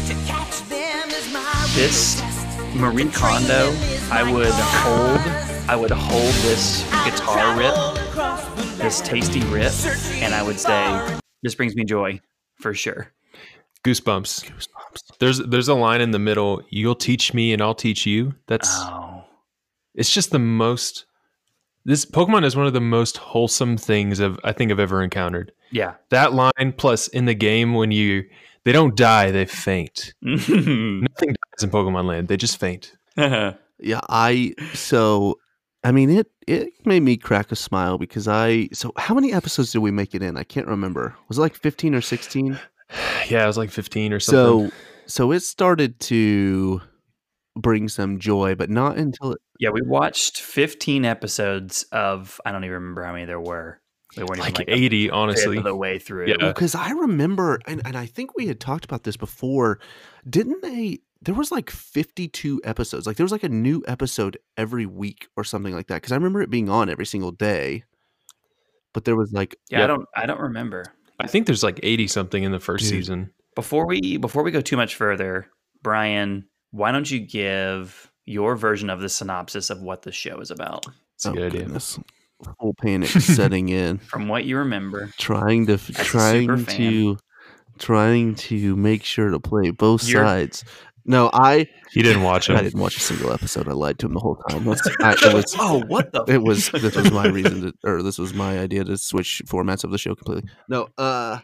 [0.08, 2.76] To catch them is my This request.
[2.76, 3.74] Marie Kondo,
[4.12, 5.20] I would hold,
[5.68, 7.74] I would hold this guitar rip,
[8.78, 9.72] this tasty rip,
[10.22, 12.20] and I would say, "This brings me joy,
[12.56, 13.12] for sure."
[13.84, 14.44] Goosebumps.
[14.44, 15.18] Goosebumps.
[15.20, 16.62] There's there's a line in the middle.
[16.70, 18.34] You'll teach me and I'll teach you.
[18.48, 19.24] That's Oh,
[19.94, 21.06] it's just the most.
[21.84, 25.52] This Pokemon is one of the most wholesome things I've, I think I've ever encountered.
[25.70, 25.94] yeah.
[26.10, 28.24] That line plus in the game when you
[28.64, 30.12] they don't die, they faint.
[30.22, 32.28] Nothing dies in Pokemon Land.
[32.28, 32.92] They just faint.
[33.80, 35.38] Yeah, I so
[35.84, 39.72] I mean it it made me crack a smile because I so how many episodes
[39.72, 40.36] did we make it in?
[40.36, 41.14] I can't remember.
[41.28, 42.58] Was it like 15 or 16?
[43.28, 44.70] Yeah, it was like 15 or something.
[44.70, 46.80] So so it started to
[47.54, 52.64] bring some joy, but not until it yeah, we watched 15 episodes of I don't
[52.64, 53.80] even remember how many there were.
[54.16, 55.58] They weren't like, even like 80, a honestly.
[55.58, 56.28] the way through.
[56.28, 56.36] Yeah.
[56.38, 59.80] because I remember and, and I think we had talked about this before.
[60.28, 63.06] Didn't they there was like 52 episodes.
[63.06, 65.96] Like there was like a new episode every week or something like that.
[65.96, 67.84] Because I remember it being on every single day.
[68.94, 70.84] But there was like Yeah, I don't I don't remember.
[71.20, 72.90] I think there's like 80 something in the first Dude.
[72.90, 73.30] season.
[73.54, 75.48] Before we before we go too much further,
[75.82, 80.50] Brian, why don't you give your version of the synopsis of what the show is
[80.50, 81.60] about It's a oh, good idea.
[81.60, 81.98] Oh, goodness.
[82.60, 83.98] Full panic setting in.
[83.98, 85.10] from what you remember?
[85.18, 87.18] Trying to a trying to
[87.78, 90.64] trying to make sure to play both You're- sides.
[91.08, 92.56] No, I He didn't watch it.
[92.56, 93.66] I didn't watch a single episode.
[93.66, 94.64] I lied to him the whole time.
[94.64, 96.22] That's, I, it was Oh, what the?
[96.28, 99.82] it was this was my reason to or this was my idea to switch formats
[99.84, 101.38] of the show completely no uh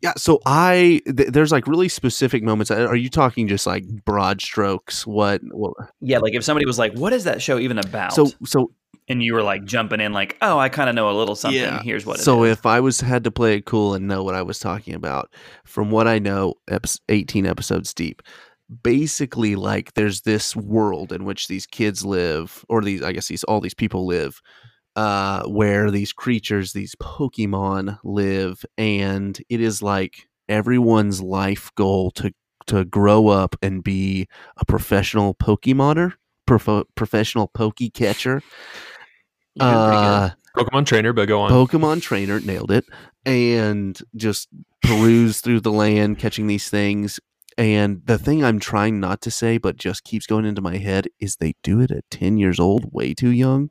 [0.00, 3.84] yeah so i th- there's like really specific moments Uh, are you talking just like
[4.04, 7.78] broad strokes what, what Yeah, like if somebody was like, "What is that show even
[7.78, 8.72] about?" so so
[9.08, 11.60] and you were like jumping in, like, "Oh, I kind of know a little something.
[11.60, 11.82] Yeah.
[11.82, 12.52] Here's what." It so is.
[12.58, 15.30] if i was had to play it cool and know what i was talking about
[15.64, 18.22] from what i know eps 18 episodes deep
[18.82, 23.44] basically like there's this world in which these kids live or these i guess these
[23.44, 24.40] all these people live
[24.96, 32.32] uh where these creatures these pokemon live and it is like everyone's life goal to
[32.66, 34.26] to grow up and be
[34.58, 36.14] a professional pokemoner
[36.46, 38.42] prof- professional poke catcher
[39.54, 40.06] You did pretty good.
[40.06, 41.50] uh Pokemon trainer, but go on.
[41.50, 42.84] Pokemon trainer nailed it,
[43.24, 44.48] and just
[44.82, 47.18] peruse through the land, catching these things.
[47.58, 51.08] And the thing I'm trying not to say, but just keeps going into my head,
[51.20, 53.70] is they do it at 10 years old, way too young.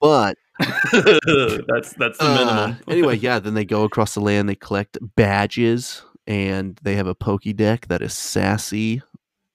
[0.00, 2.78] But that's that's the uh, minimum.
[2.88, 7.14] anyway, yeah, then they go across the land, they collect badges, and they have a
[7.14, 9.02] Pokédex that is sassy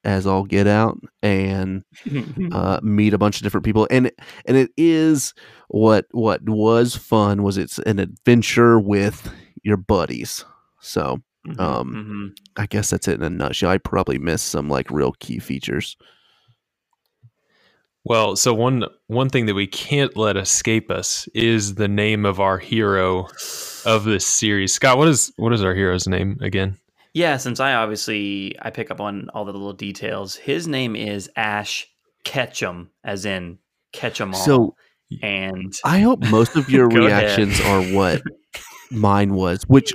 [0.04, 1.84] as all get out, and
[2.52, 4.12] uh, meet a bunch of different people and
[4.46, 5.34] and it is
[5.68, 9.32] what what was fun was it's an adventure with
[9.64, 10.44] your buddies
[10.80, 12.38] so Mhm, um, mhm.
[12.58, 15.98] i guess that's it in a nutshell i probably missed some like real key features
[18.04, 22.40] Well, so one one thing that we can't let escape us is the name of
[22.40, 23.28] our hero
[23.86, 24.74] of this series.
[24.74, 26.78] Scott, what is what is our hero's name again?
[27.14, 30.36] Yeah, since I obviously I pick up on all the little details.
[30.36, 31.88] His name is Ash
[32.24, 33.60] Ketchum, as in
[33.94, 34.40] catch 'em all.
[34.40, 34.76] so
[35.22, 37.24] and i hope most of your Go ahead.
[37.24, 38.22] reactions are what
[38.92, 39.94] mine was which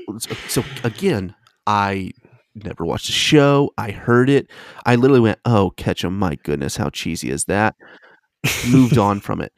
[0.48, 1.34] so again
[1.66, 2.10] i
[2.64, 3.70] never watched the show.
[3.76, 4.50] I heard it.
[4.86, 7.76] I literally went oh catch 'em my goodness how cheesy is that?
[8.70, 9.52] Moved on from it.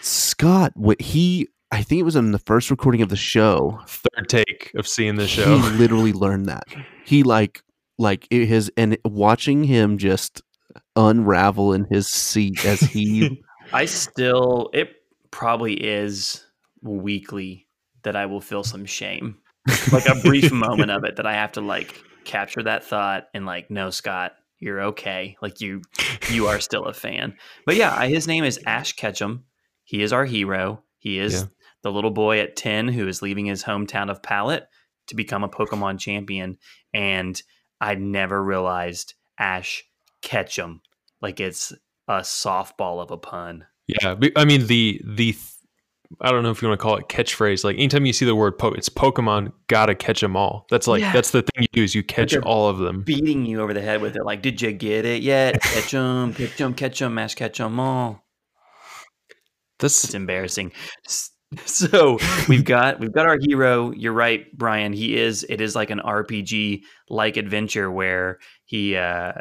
[0.00, 3.80] Scott what he i think it was in the first recording of the show.
[3.86, 5.58] Third take of seeing the show.
[5.58, 6.64] he literally learned that.
[7.04, 7.62] He like
[7.98, 10.42] like it, his and watching him just
[10.96, 14.90] unravel in his seat as he I still it
[15.30, 16.44] probably is
[16.82, 17.67] weekly
[18.08, 19.36] that I will feel some shame.
[19.92, 23.44] Like a brief moment of it that I have to like capture that thought and
[23.44, 25.36] like, no, Scott, you're okay.
[25.42, 25.82] Like you
[26.30, 27.36] you are still a fan.
[27.66, 29.44] But yeah, I- his name is Ash Ketchum.
[29.84, 30.82] He is our hero.
[30.98, 31.46] He is Yeah.
[31.82, 34.66] the little boy at 10 who is leaving his hometown of Pallet
[35.08, 36.56] to become a Pokemon champion.
[36.94, 37.40] And
[37.80, 39.84] I never realized Ash
[40.22, 40.80] Ketchum.
[41.20, 41.72] Like it's
[42.06, 43.66] a softball of a pun.
[43.86, 45.44] Yeah, I mean the the th-
[46.22, 47.64] I don't know if you want to call it catchphrase.
[47.64, 50.66] Like anytime you see the word po- it's Pokemon, gotta catch them all.
[50.70, 51.12] That's like Yeah.
[51.12, 53.02] that's the thing you do is you catch they're all of them.
[53.02, 54.24] beating you over the head with it.
[54.24, 55.60] Like, did you get it yet?
[55.62, 58.24] Catch 'em, catch 'em, catch 'em, mash them all.
[59.78, 60.72] This is embarrassing.
[61.64, 62.18] So
[62.48, 63.92] we've got we've got our hero.
[63.92, 64.92] You're right, Brian.
[64.92, 65.44] He is.
[65.48, 69.32] It is like an RPG like adventure where he uh,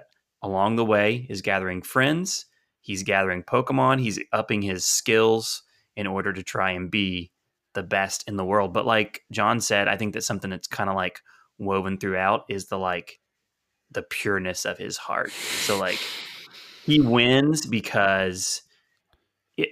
[0.43, 2.45] along the way is gathering friends.
[2.81, 3.99] He's gathering Pokemon.
[4.01, 5.63] He's upping his skills
[5.97, 7.31] in order to try and be
[7.73, 8.71] the best in the world.
[8.73, 11.19] But like John said, I think that something that's kind of like
[11.57, 13.19] woven throughout is the like
[13.91, 15.31] the pureness of his heart.
[15.31, 15.99] So like
[16.85, 18.61] he wins because
[19.57, 19.69] it,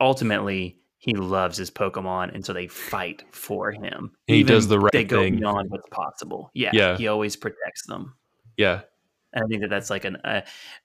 [0.00, 4.12] ultimately he loves his Pokemon, and so they fight for him.
[4.28, 5.36] He does the right They go thing.
[5.36, 6.50] beyond what's possible.
[6.54, 6.96] Yeah, Yeah.
[6.96, 8.14] He always protects them,
[8.56, 8.82] yeah.
[9.32, 10.42] and I think that that's like an uh,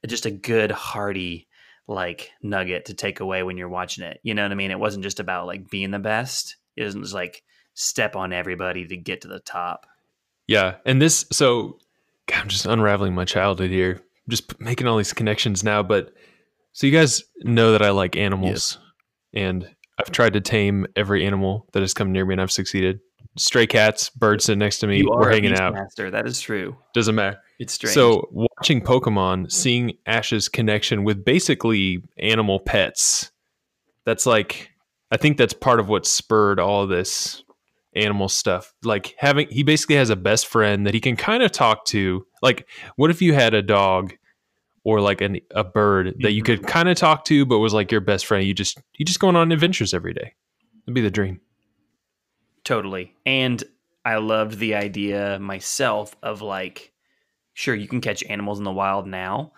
[0.07, 1.47] just a good hearty
[1.87, 4.19] like nugget to take away when you're watching it.
[4.23, 4.71] You know what I mean?
[4.71, 6.57] It wasn't just about like being the best.
[6.75, 9.87] It wasn't just like step on everybody to get to the top.
[10.47, 11.79] Yeah, and this so
[12.27, 14.01] God, I'm just unraveling my childhood here.
[14.29, 16.13] Just making all these connections now, but
[16.73, 18.77] so you guys know that I like animals,
[19.33, 22.99] and I've tried to tame every animal that has come near me, and I've succeeded.
[23.37, 25.73] Stray cats, birds sitting next to me, You we're a hanging out.
[25.73, 26.11] Beastmaster.
[26.11, 26.75] That is true.
[26.93, 27.39] Doesn't matter.
[27.59, 27.93] It's strange.
[27.93, 33.31] So watching Pokemon, seeing Ash's connection with basically animal pets,
[34.05, 34.71] that's like
[35.11, 37.43] I think that's part of what spurred all this
[37.95, 38.73] animal stuff.
[38.83, 42.25] Like having he basically has a best friend that he can kind of talk to.
[42.41, 44.13] Like what if you had a dog
[44.83, 46.61] or like an, a bird that you mm-hmm.
[46.61, 48.45] could kind of talk to but was like your best friend.
[48.45, 50.33] You just you just going on adventures every day.
[50.85, 51.41] That'd be the dream.
[52.63, 53.15] Totally.
[53.25, 53.63] And
[54.05, 56.93] I loved the idea myself of like
[57.57, 59.51] sure you can catch animals in the wild now,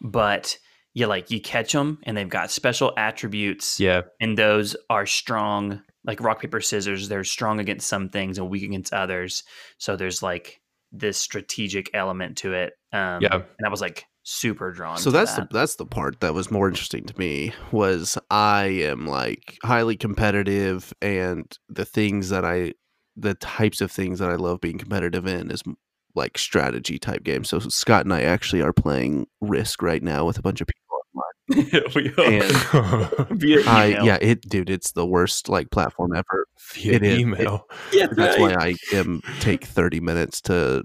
[0.00, 0.58] but
[0.94, 4.02] you like you catch them and they've got special attributes Yeah.
[4.20, 8.62] and those are strong like rock paper scissors they're strong against some things and weak
[8.64, 9.44] against others
[9.78, 13.34] so there's like this strategic element to it um Yeah.
[13.58, 15.50] and i was like super drawn so to that's that.
[15.50, 19.96] the that's the part that was more interesting to me was I am like highly
[19.96, 22.74] competitive and the things that I
[23.16, 25.76] the types of things that I love being competitive in is m-
[26.18, 27.48] like strategy type games.
[27.48, 30.82] So Scott and I actually are playing Risk right now with a bunch of people
[30.90, 31.82] online.
[31.94, 36.46] We And I yeah, it dude, it's the worst like platform ever.
[36.74, 37.14] Via It is.
[37.14, 37.64] It- email.
[37.92, 38.58] Yeah, That's right.
[38.58, 40.84] why I am take 30 minutes to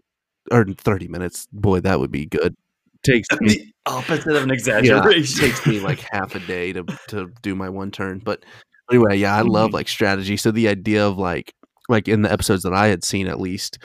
[0.52, 1.48] or 30 minutes.
[1.52, 2.56] Boy, that would be good.
[3.04, 6.72] Takes me the opposite of an yeah, it exaggeration takes me like half a day
[6.72, 8.20] to to do my one turn.
[8.24, 8.46] But
[8.90, 9.74] anyway, yeah, I love Mhm.
[9.74, 10.38] like strategy.
[10.38, 11.54] So the idea of like
[11.90, 13.78] like in the episodes that I had seen at least,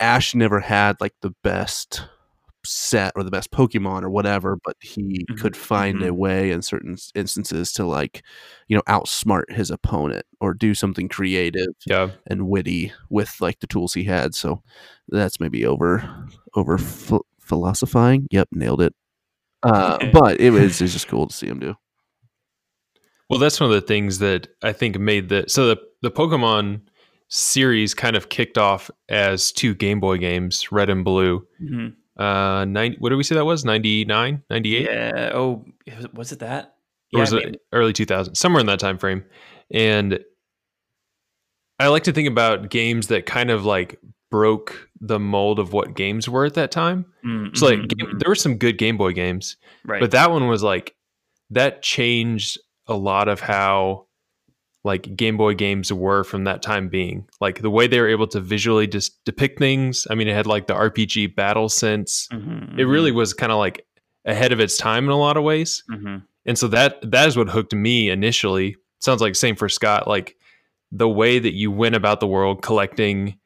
[0.00, 2.04] Ash never had like the best
[2.64, 6.16] set or the best Pokemon or whatever, but he Mhm, could find a mhm.
[6.16, 8.22] way in certain instances to like,
[8.68, 12.10] you know, outsmart his opponent or do something creative Yeah.
[12.26, 14.34] and witty with like the tools he had.
[14.34, 14.62] So
[15.08, 18.26] that's maybe over over ph- philosophizing.
[18.30, 18.94] Yep, nailed it.
[19.62, 21.74] Uh, but it was it's just cool to see him do.
[23.30, 26.82] Well, that's one of the things that I think made the so the the Pokemon
[27.28, 31.46] series kind of kicked off as two Game Boy games, Red and Blue.
[31.62, 31.94] Mhm.
[32.18, 33.64] Uh, 90, what did we say that was?
[33.64, 34.82] 99, 98?
[34.90, 35.64] yeah oh
[36.14, 36.74] was it that
[37.14, 39.24] or was Yeah, it early 2000 somewhere in that time frame
[39.70, 40.18] and
[41.78, 44.00] i like to think about games that kind of like
[44.32, 48.18] broke the mold of what games were at that time Mm, so like game, mhm.
[48.18, 50.96] there were some good game boy games right but that one was like
[51.50, 54.06] that changed a lot of how
[54.84, 57.28] like game boy games were from that time being.
[57.40, 60.46] Like the way they were able to visually just depict things i mean it had
[60.46, 62.28] like the rpg battle sense.
[62.32, 63.84] Mhm, it really mhm, was kind of like
[64.24, 65.82] ahead of its time in a lot of ways.
[65.90, 66.22] Mhm.
[66.46, 68.76] and so that that is what hooked me initially.
[69.00, 70.36] Sounds like same for scott like
[70.92, 73.38] the way that you went about the world collecting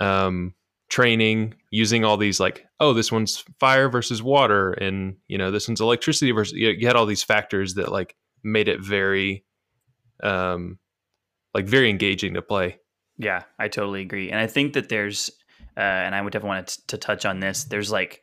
[0.00, 0.54] um
[0.88, 5.68] training using all these like oh this one's fire versus water and you know this
[5.68, 9.44] one's electricity versus you you had all these factors that like made it very
[10.22, 10.78] um
[11.54, 12.78] like very engaging to play
[13.18, 15.30] Yeah, I totally agree, and I think that there's,
[15.76, 17.64] uh, and I would definitely want to, to touch on this.
[17.64, 18.22] There's like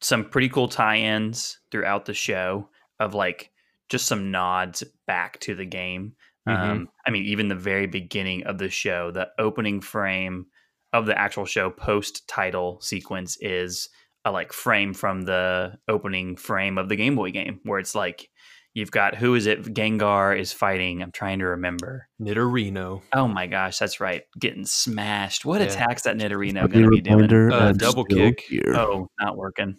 [0.00, 2.68] some pretty cool tie-ins throughout the show
[3.00, 3.50] of like
[3.88, 6.14] just some nods back to the game.
[6.46, 6.56] Mhm.
[6.56, 10.46] Um, I mean, even the very beginning of the show, the opening frame
[10.92, 13.88] of the actual show post-title sequence is
[14.26, 18.28] a like frame from the opening frame of the Game Boy game, where it's like
[18.74, 19.62] you've got who is it?
[19.64, 21.02] Gengar is fighting.
[21.02, 22.08] I'm trying to remember.
[22.20, 24.22] Nidorino Oh my gosh, that's right.
[24.38, 25.44] Getting smashed.
[25.44, 25.68] What Yeah.
[25.68, 27.52] attacks that Nidorino going to be doing?
[27.52, 28.40] Uh, double kick.
[28.40, 28.74] here.
[28.74, 29.76] Oh, not working.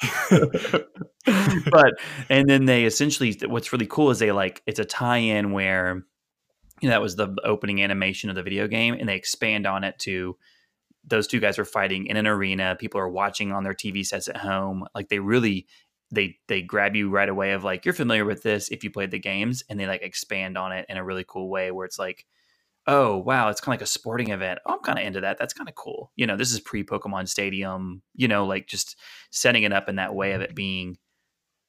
[1.70, 1.94] but
[2.28, 6.04] and then they essentially what's really cool is they like it's a tie-in where
[6.80, 9.84] you know that was the opening animation of the video game and they expand on
[9.84, 10.36] it to
[11.04, 14.28] those two guys are fighting in an arena people are watching on their tv sets
[14.28, 15.66] at home like they really
[16.10, 19.10] they they grab you right away of like you're familiar with this if you played
[19.10, 21.98] the games and they like expand on it in a really cool way where it's
[21.98, 22.24] like
[22.86, 24.60] oh wow it's kind of like a sporting event.
[24.64, 25.38] Oh, i'm kind of into that.
[25.38, 26.12] That's kind of cool.
[26.14, 28.96] You know this is pre pokemon stadium you know like just
[29.30, 30.98] setting it up in that way of it being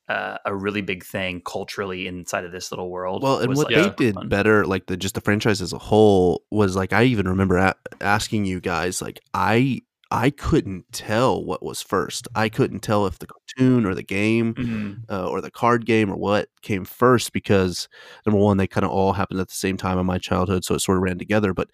[0.10, 3.76] uh, a really big thing culturally inside of this little world Well, and what like,
[3.76, 4.30] they super did fun.
[4.30, 7.76] better, like the just the franchise as a whole, was like I even remember a-
[8.00, 12.28] asking you guys, like I I couldn't tell what was first.
[12.36, 15.04] I couldn't tell if the cartoon or the game Mhm.
[15.10, 17.90] uh, or the card game or what came first because
[18.26, 20.76] number one, they kind of all happened at the same time in my childhood, so
[20.76, 21.54] it sort of ran together.
[21.54, 21.70] But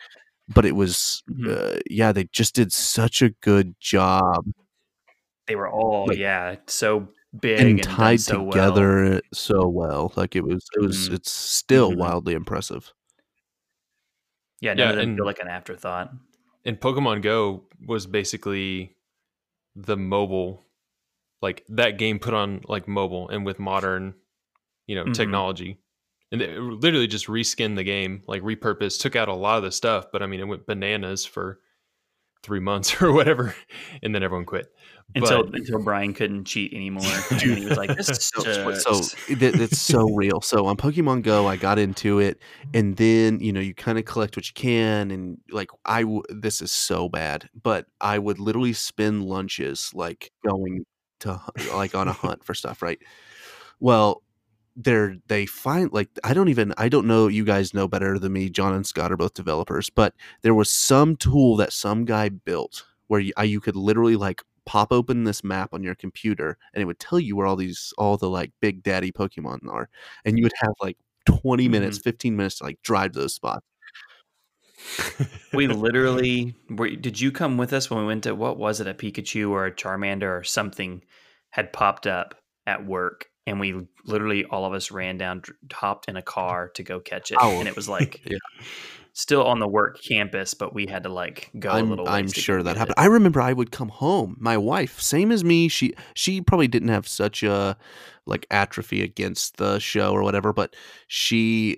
[0.53, 1.77] but it was Mhm.
[1.77, 4.45] uh, yeah, they just did such a good job
[5.47, 7.07] they were all like, yeah so
[7.41, 8.51] big and and, tied so well.
[8.51, 10.13] together so well.
[10.15, 11.13] Like it was, it was, Mhm.
[11.15, 11.97] it's still Mhm.
[11.97, 12.91] wildly impressive.
[14.61, 16.11] yeah none Yeah, of them and- feel like an afterthought
[16.65, 18.95] and Pokemon Go was basically
[19.75, 20.63] the mobile,
[21.41, 24.13] like that game put on like mobile and with modern,
[24.87, 25.13] you know, Mhm.
[25.13, 25.77] technology,
[26.31, 29.71] and it literally just reskinned the game, like repurposed, took out a lot of the
[29.71, 31.59] stuff, but I mean, it went bananas for
[32.43, 33.55] three months or whatever,
[34.01, 34.73] and then everyone quit.
[35.15, 39.15] Until But- until brian couldn't cheat anymore and he was like this No, so- so
[39.29, 40.41] eh, it, it's so real.
[40.41, 42.41] So on Pokemon Go, I got into it,
[42.73, 46.23] and then you know you kind of collect what you can, and like I w-
[46.29, 50.85] this is so bad, but I would literally spend lunches like going
[51.21, 51.39] to
[51.73, 52.99] like on a hunt for stuff, right?
[53.79, 54.23] Well,
[54.75, 58.33] they're they find like I don't even I don't know you guys know better than
[58.33, 58.49] me.
[58.49, 62.85] John and Scott are both developers, but there was some tool that some guy built
[63.07, 66.81] where you, I, you could literally like pop open this map on your computer, and
[66.81, 69.89] it would tell you where all these all the like big daddy Pokemon are,
[70.25, 72.09] and you would have like 20 minutes, mm-hmm.
[72.09, 73.65] 15 minutes to like drive to those spots.
[75.53, 78.87] we literally were, did you come with us when we went to what was it
[78.87, 81.01] a pikachu or a charmander or something
[81.51, 82.35] had popped up
[82.67, 85.41] at work and we literally all of us ran down
[85.71, 88.37] hopped in a car to go catch it Oh, and it was like yeah.
[89.13, 92.27] Still on the work campus but we had to like go a I'm, little I'm
[92.31, 92.95] sure that happened.
[92.97, 93.01] it.
[93.01, 94.35] I remember I would come home.
[94.39, 97.77] My wife, same as me, she she probably didn't have such a
[98.25, 100.75] like atrophy against the show or whatever, but
[101.07, 101.77] she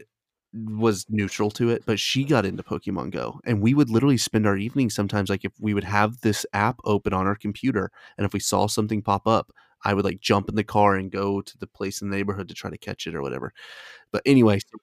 [0.53, 1.83] was neutral to it.
[1.85, 5.43] But she got into Pokemon Go, and we would literally spend our evenings sometimes like
[5.43, 9.01] if we would have this app open on our computer, and if we saw something
[9.01, 9.51] pop up.
[9.87, 12.47] I would like jump in the car and go to the place in the neighborhood
[12.47, 13.53] to try to catch it or whatever.
[14.11, 14.79] But anyway, so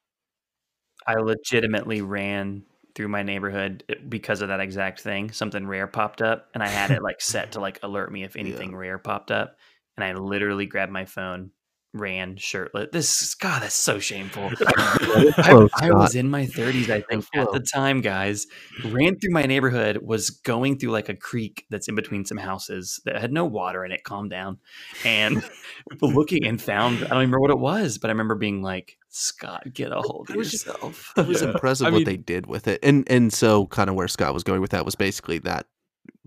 [1.06, 2.62] i legitimately ran
[2.94, 6.68] through my neighborhood eh, because of that exact thing something rare popped up and i
[6.68, 9.56] had it like set to like alert me if anything rare popped up
[9.96, 11.50] and i literally grabbed my phone
[11.94, 17.24] ran shirtless this god that's so shameful I, I was in my 30s, I think,
[17.34, 18.46] at the time, guys.
[18.84, 23.00] Ran through my neighborhood, was going through like a creek that's in between some houses
[23.04, 24.04] that had no water in it.
[24.04, 24.58] Calm down.
[25.04, 25.42] And
[26.00, 28.96] looking and found, I don't even remember what it was, but I remember being like,
[29.10, 31.12] Scott, get a hold of It was just- yourself.
[31.16, 31.50] it was Yeah.
[31.50, 34.32] impressive I what mean- they did with it, and and so kind of where Scott
[34.34, 35.66] was going with that was basically that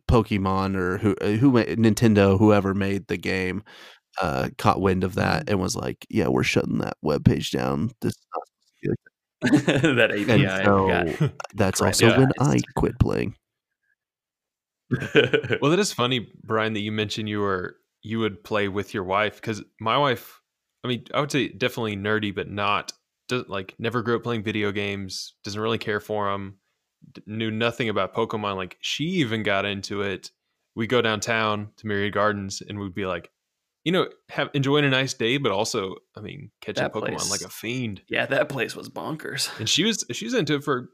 [0.08, 3.64] Pokemon or who uh, who Nintendo whoever made the game
[4.22, 5.52] uh, caught wind of that Mm-hmm.
[5.52, 7.92] and was like, yeah, we're shutting that web page down.
[8.02, 10.32] This not supposed to be like that that." API.
[10.32, 13.36] and so got that's also when I quit playing.
[15.62, 19.04] well, that is funny, Brian, that you mentioned you were you would play with your
[19.04, 20.40] wife because my wife,
[20.84, 22.94] I mean, I would say definitely nerdy, but not
[23.28, 25.34] doesn't like never grew up playing video games.
[25.44, 26.58] Doesn't really care for them.
[27.26, 28.56] Knew nothing about Pokemon.
[28.58, 30.32] Like she even got into it.
[30.76, 33.32] We go downtown to Myriad Gardens and we'd be like,
[33.86, 37.32] you know, have enjoying a nice day, but also, I mean, catching That Pokemon place-
[37.32, 38.02] like a fiend.
[38.10, 39.58] yeah, that place was bonkers.
[39.60, 40.90] And she was she's into it for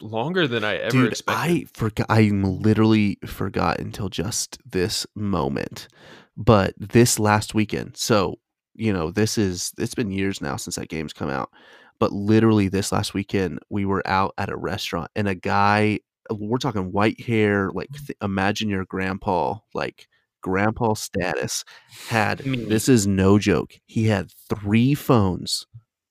[0.00, 1.40] longer than I ever Dude, expected.
[1.40, 2.06] I forgot.
[2.08, 5.88] I literally forgot until just this moment.
[6.36, 8.38] But this last weekend, so
[8.74, 11.50] you know, this is it's been years now since that game's come out.
[11.98, 16.00] But literally, this last weekend, we were out at a restaurant, and a guy,
[16.30, 20.08] we're talking white hair, like th- imagine your grandpa, like
[20.42, 21.64] grandpa status,
[22.08, 22.64] had Me.
[22.64, 23.72] this is no joke.
[23.86, 25.66] He had three phones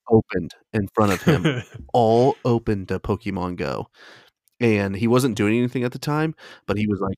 [0.10, 1.62] opened in front of him
[1.94, 3.88] all open to Pokemon Go,
[4.60, 6.36] and he wasn't doing anything at the time.
[6.66, 7.18] But he was like,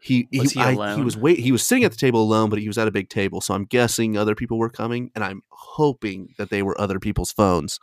[0.00, 2.50] he Was he, he I- he was wait he was sitting at the table alone,
[2.50, 5.24] but he was at a big table, so I'm guessing other people were coming, and
[5.24, 7.78] I'm hoping that they were other people's phones.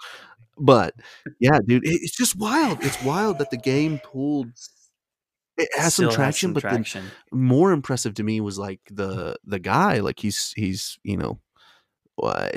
[0.57, 0.93] But
[1.39, 2.83] yeah, dude, it's just wild.
[2.83, 4.49] It's wild that the game pulled.
[5.57, 7.05] It has some traction, but traction.
[7.31, 11.39] more impressive to me was like the the guy like he's he's you know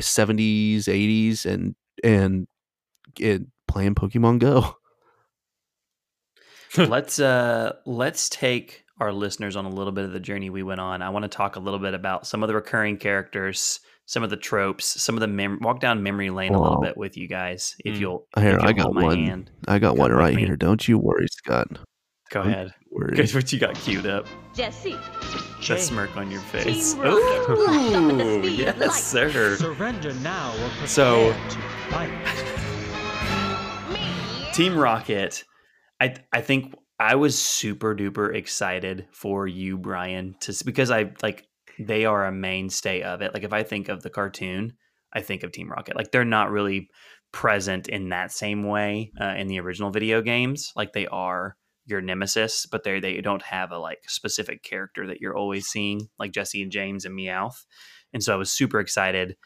[0.00, 1.74] seventies eighties and
[2.04, 2.46] and
[3.22, 4.76] and playing pokemon go
[6.88, 10.80] let's uh let's take our listeners on a little bit of the journey we went
[10.80, 11.02] on.
[11.02, 14.30] I want to talk a little bit about some of the recurring characters, some of
[14.30, 17.28] the tropes, some of the mem- walk down memory lane a little bit with you
[17.28, 17.76] guys.
[17.84, 18.00] If Mm.
[18.00, 19.18] you'll, Here, if you'll I got hold my one.
[19.26, 19.50] hand.
[19.68, 21.78] i got one right here don't you worry scott
[22.30, 22.74] Go Don't ahead.
[22.90, 23.14] worry.
[23.16, 24.26] Guess what you got queued up?
[24.54, 24.96] Jessie,
[25.68, 26.94] That smirk on your face.
[26.94, 28.90] Team Rocket, flash up at the Ooh, yes, light.
[28.92, 29.56] sir.
[29.56, 30.52] Surrender now
[30.82, 31.58] or So- to
[31.90, 32.10] fight.
[34.54, 35.44] Team Rocket.
[36.00, 41.44] I I think I was super duper excited for you, Brian, to because I like
[41.78, 43.34] they are a mainstay of it.
[43.34, 44.72] Like if I think of the cartoon,
[45.12, 45.94] I think of Team Rocket.
[45.94, 46.88] Like they're not really
[47.32, 50.72] present in that same way uh, in the original video games.
[50.74, 51.56] Like they are
[51.86, 56.08] your nemesis, but they they don't have a like specific character that you're always seeing,
[56.18, 57.64] like Jessie and James and Meowth.
[58.12, 59.36] And so I was super excited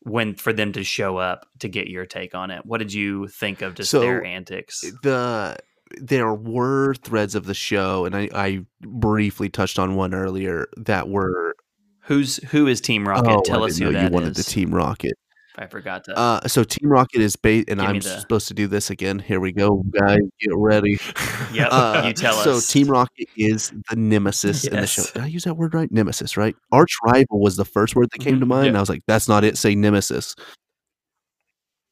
[0.00, 2.64] when for them to show up to get your take on it.
[2.64, 4.82] What did you think of just So, their antics?
[5.02, 5.56] the
[6.00, 11.08] there were threads of the show and I, I briefly touched on one earlier that
[11.08, 11.54] were
[12.02, 13.30] Who's who is Team Rocket?
[13.30, 15.14] oh, Tell us who that you wanted the team rocket
[15.58, 16.18] I forgot to.
[16.18, 19.40] uh so team rocket is based and i'm the- supposed to do this again here
[19.40, 20.98] we go guys get ready
[21.52, 22.44] yep, Uh, you tell us.
[22.44, 22.72] so.
[22.72, 25.02] Team Rocket is the nemesis in the show.
[25.14, 25.90] Did I use that word right?
[25.90, 26.54] Nemesis, right?
[26.72, 28.64] Arch rival was the first word that came to Mhm, mind.
[28.64, 28.68] yeah.
[28.68, 29.56] and I was like, that's not it.
[29.56, 30.34] Say nemesis.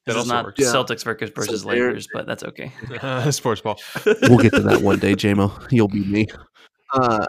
[0.05, 0.61] That this is not works.
[0.61, 2.71] Celtics versus, versus there- Lakers, but that's okay.
[3.31, 3.79] Sports ball.
[4.05, 5.71] We'll get to that one day, JMO.
[5.71, 6.27] You'll be me.
[6.93, 7.25] Uh,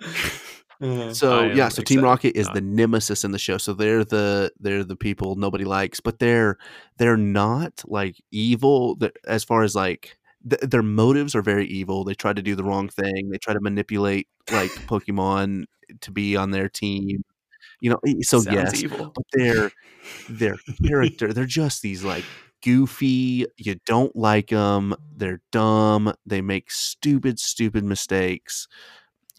[0.81, 2.03] I so am yeah, so Team.
[2.03, 3.59] Rocket is Uh, the nemesis in the show.
[3.59, 6.59] So they're the they're the people nobody likes, but they're
[6.99, 8.97] they're not like evil.
[8.97, 10.18] Th- As far as like
[10.49, 12.05] th- their motives are very evil.
[12.05, 13.31] They try to do the wrong thing.
[13.31, 15.64] They try to manipulate like Pokemon
[16.03, 17.24] to be on their team.
[17.81, 19.12] You know, so Sounds yes, evil.
[19.14, 19.70] but their
[20.29, 20.57] their
[20.87, 22.24] character, they're just these like
[22.62, 23.47] goofy.
[23.57, 24.95] You don't like them.
[25.16, 26.12] They're dumb.
[26.27, 28.68] They make stupid, stupid mistakes.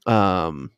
[0.05, 0.71] Um.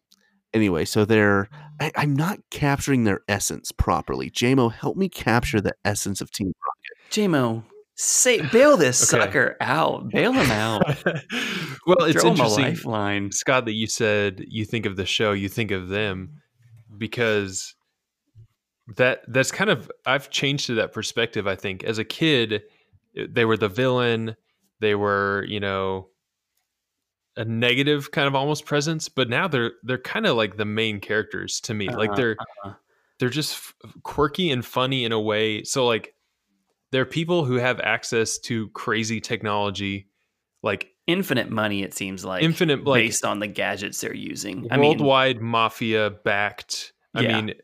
[0.53, 1.49] Anyway, so they're.
[1.79, 4.29] I, I'm not capturing their essence properly.
[4.29, 7.11] JMO, help me capture the essence of Team Rocket.
[7.11, 7.63] JMO,
[7.95, 9.23] say bail this Okay.
[9.23, 10.09] sucker out.
[10.09, 10.83] Bail him out.
[11.85, 13.31] well, it's Throw him a interesting, lifeline.
[13.31, 16.41] Scott, that you said you think of the show, you think of them,
[16.97, 17.75] because
[18.97, 21.47] that that's kind of I've changed to that perspective.
[21.47, 22.63] I think as a kid,
[23.15, 24.35] they were the villain.
[24.81, 26.09] They were, you know,
[27.39, 30.99] a negative kind of almost presence, but now they're they're kind of like the main
[30.99, 31.87] characters to me.
[31.89, 32.73] like Uh-huh, they're uh-huh.
[33.19, 33.73] they're just f-
[34.03, 35.63] quirky and funny in a way.
[35.63, 36.13] So like
[36.91, 40.07] they're people who have access to crazy technology,
[40.63, 42.43] like Infinite money, it seems like.
[42.43, 44.67] Infinite, like- based on the gadgets they're using.
[44.69, 46.93] I mean, worldwide mafia backed.
[47.15, 47.41] I Yeah.
[47.41, 47.55] mean,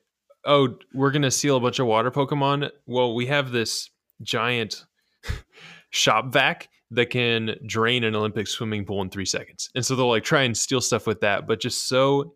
[0.46, 2.72] oh, we're gonna seal a bunch of water Pokemon.
[2.88, 3.90] Well, we have this
[4.22, 4.86] giant
[5.90, 10.08] shop vac that can drain an Olympic swimming pool in three seconds, and so they'll
[10.10, 12.36] like try and steal stuff with that, but just so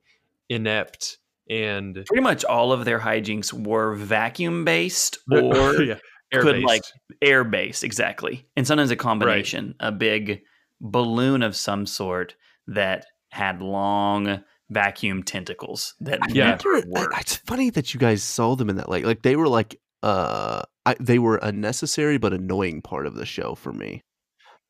[0.50, 1.18] inept
[1.50, 5.96] and pretty much all of their hijinks were vacuum based or yeah,
[6.32, 6.66] could, air-based.
[6.66, 6.82] like,
[7.22, 8.46] air based, exactly.
[8.56, 10.42] And sometimes a combination, a big
[10.82, 12.36] balloon of some sort
[12.68, 16.52] that had long vacuum tentacles that Yeah.
[16.52, 17.20] never worked.
[17.20, 20.62] It's funny that you guys saw them in that like like they were like uh
[20.86, 24.04] I, they were a necessary but annoying part of the show for me.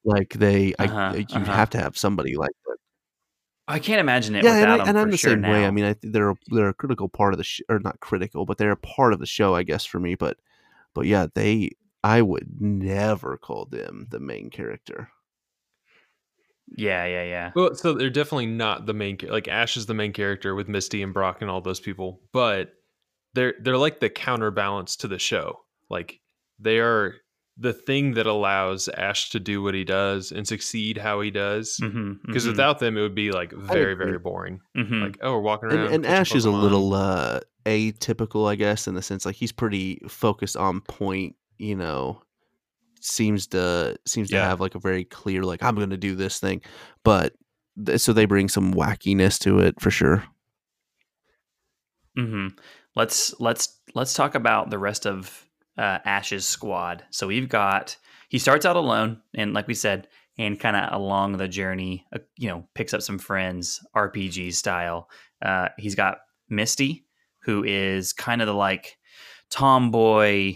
[0.04, 1.52] Like they, Uh-huh, I, you uh-huh.
[1.52, 2.78] have to have somebody like that.
[3.68, 5.66] I can't imagine it Yeah, and, I, them and for I'm the sure same way.
[5.66, 8.00] I mean, I think they're a, they're a critical part of the sh- or not
[8.00, 10.16] critical, but they're a part of the show, I guess, for me.
[10.16, 10.38] But
[10.94, 11.72] but yeah, they
[12.04, 15.10] I would never call them the main character.
[16.76, 17.52] yeah, yeah, yeah.
[17.56, 21.02] Well, so they're definitely not the main like Ash is the main character with Misty
[21.02, 22.74] and Brock and all those people, but
[23.34, 25.62] they're they're like the counterbalance to the show.
[25.90, 26.20] Like
[26.60, 27.16] they are
[27.62, 31.78] the thing that allows Ash to do what he does and succeed how he does.
[31.82, 34.62] Mm-hmm, Because without them, it would be like very very boring.
[34.76, 35.94] hmm Like oh, we're walking And, around.
[35.94, 39.52] and catching Ash is a little uh atypical, I guess, in the sense like he's
[39.52, 41.36] pretty focused on point.
[41.58, 42.22] You know,
[43.02, 46.40] seems to seems to have like a very clear like I'm going to do this
[46.40, 46.62] thing,
[47.04, 47.34] but
[47.86, 50.24] th- so they bring some wackiness to it for sure.
[52.16, 52.48] hmm
[52.96, 55.46] Let's let's let's talk about the rest of
[55.80, 57.04] uh, Ash's squad.
[57.10, 57.96] So we've got
[58.28, 60.08] he starts out alone, and like we said,
[60.38, 65.10] and kind of along the journey, uh, you know, picks up some friends, RPG style.
[65.42, 66.20] Uh, he's got
[66.50, 67.06] Misty,
[67.44, 68.98] who is kind of the like
[69.50, 70.56] tomboy,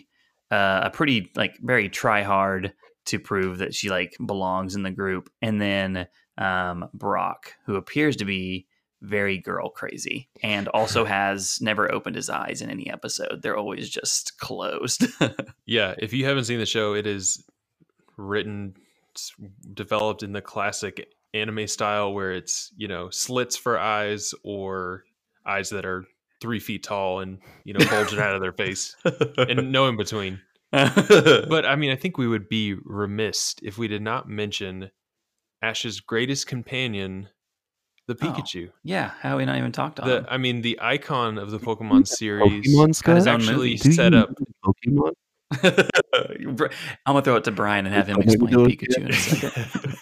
[0.51, 2.73] uh, a pretty like very try hard
[3.05, 6.07] to prove that she like belongs in the group, and then
[6.37, 8.67] um, Brock, who appears to be
[9.03, 13.41] very girl crazy and also has never opened his eyes in any episode.
[13.41, 15.05] They're always just closed.
[15.65, 17.41] Yeah, if you haven't seen the show, it is
[18.17, 18.75] written,
[19.73, 25.05] developed in the classic anime style where it's, you know, slits for eyes or
[25.45, 26.05] eyes that are
[26.41, 28.95] three feet tall and, you know, bulging out of their face
[29.37, 30.41] and no in between.
[30.71, 34.91] But I mean, I think we would be remiss if we did not mention
[35.61, 37.29] Ash's greatest companion,
[38.07, 38.69] the Oh, Pikachu.
[38.83, 40.25] yeah, how we not even talked on The.
[40.29, 45.13] I mean, the icon of the Pokemon series Pokemon is actually set up know Pokemon.
[47.05, 49.97] I'm gonna throw it to Brian and have him explain Pikachu in a second.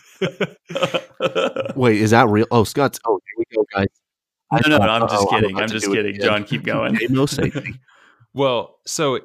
[1.76, 2.46] Wait, is that real?
[2.52, 3.00] Oh, Scott's.
[3.06, 3.88] Oh, here we go, guys.
[4.52, 5.52] I no, no, thought- no, I'm just oh, kidding.
[5.52, 6.20] about I'm just kidding.
[6.22, 6.98] John, keep going.
[7.10, 7.76] No safety.
[8.34, 9.20] Well, so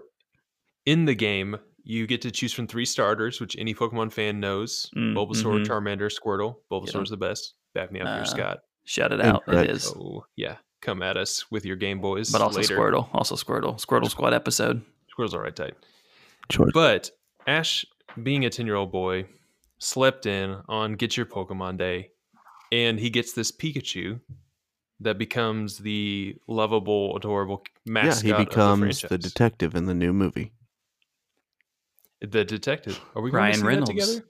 [0.84, 4.90] in the game, you get to choose from three starters, which any Pokemon fan knows:
[4.96, 5.64] Mm, Bulbasaur, mhm.
[5.64, 6.56] Charmander, Squirtle.
[6.72, 7.20] Bulbasaur's them.
[7.20, 7.54] the best.
[7.72, 8.58] Back me up Uh, here, Scott.
[8.86, 9.42] Shout it out.
[9.46, 9.70] It Incorrect.
[9.70, 9.92] is.
[9.94, 12.30] Oh yeah, come at us with your Game Boys.
[12.32, 12.76] But also later.
[12.78, 13.08] Squirtle.
[13.12, 13.78] Also Squirtle.
[13.84, 14.80] Squirtle Squad episode.
[15.14, 15.74] Squirtle's all right tight.
[16.50, 16.68] Sure.
[16.72, 17.10] But
[17.46, 17.84] Ash,
[18.22, 19.26] being a ten-year-old boy,
[19.78, 22.10] slept in on Get Your Pokemon Day,
[22.72, 24.20] and he gets this Pikachu
[25.00, 28.22] that becomes the lovable, adorable Yeah, mascot.
[28.24, 30.52] he of the becomes the, detective in the new movie.
[32.20, 32.98] The detective.
[33.14, 33.88] Are we going Ryan to see Reynolds.
[33.90, 34.26] that together?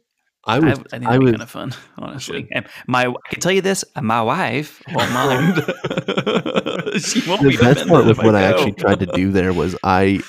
[0.46, 0.78] I I, was.
[0.92, 1.32] I think I that'd be was.
[1.32, 2.48] kind of fun, honestly.
[2.52, 5.56] And my, I can tell you this: uh, my wife won't mind.
[7.02, 8.56] she won't the be best part with what I go.
[8.56, 10.20] actually tried to do there was I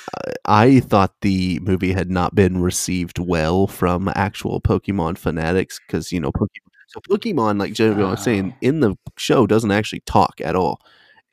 [0.44, 6.20] I thought the movie had not been received well from actual Pokemon fanatics because you
[6.20, 6.48] know Pokemon.
[6.88, 8.58] So Pokemon, like Jeremy was saying, Oh.
[8.62, 10.80] in the show doesn't actually talk at all.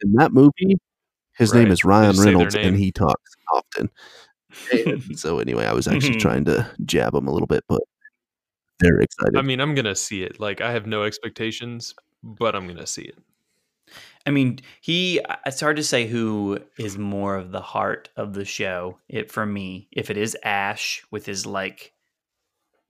[0.02, 0.78] In that movie,
[1.38, 3.90] his name is Ryan just say their Reynolds, and he talks often.
[5.16, 7.82] So anyway, I was actually trying to jab him a little bit, but
[8.80, 9.38] They're excited.
[9.38, 10.40] I mean, I'm gonna see it.
[10.40, 13.18] Like, I have no expectations, but I'm gonna see it.
[14.26, 15.22] I mean, he.
[15.46, 18.98] It's hard to say who is more of the heart of the show.
[19.08, 21.94] It for me, if it is Ash with his like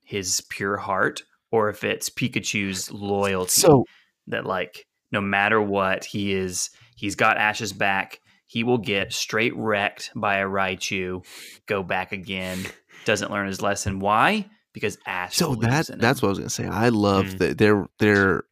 [0.02, 3.52] his pure heart, or if it's Pikachu's loyalty.
[3.52, 3.86] so
[4.28, 8.22] that like no matter what he is, he's got Ash's back.
[8.48, 11.26] He will get straight wrecked by a Raichu,
[11.66, 12.66] go back again,
[13.06, 14.00] doesn't learn his lesson.
[14.00, 14.50] Why?
[14.76, 15.36] Because Ash.
[15.36, 16.28] so that in that's him.
[16.28, 16.68] what I was gonna say.
[16.68, 17.38] I love Mm.
[17.40, 18.44] that they're they're.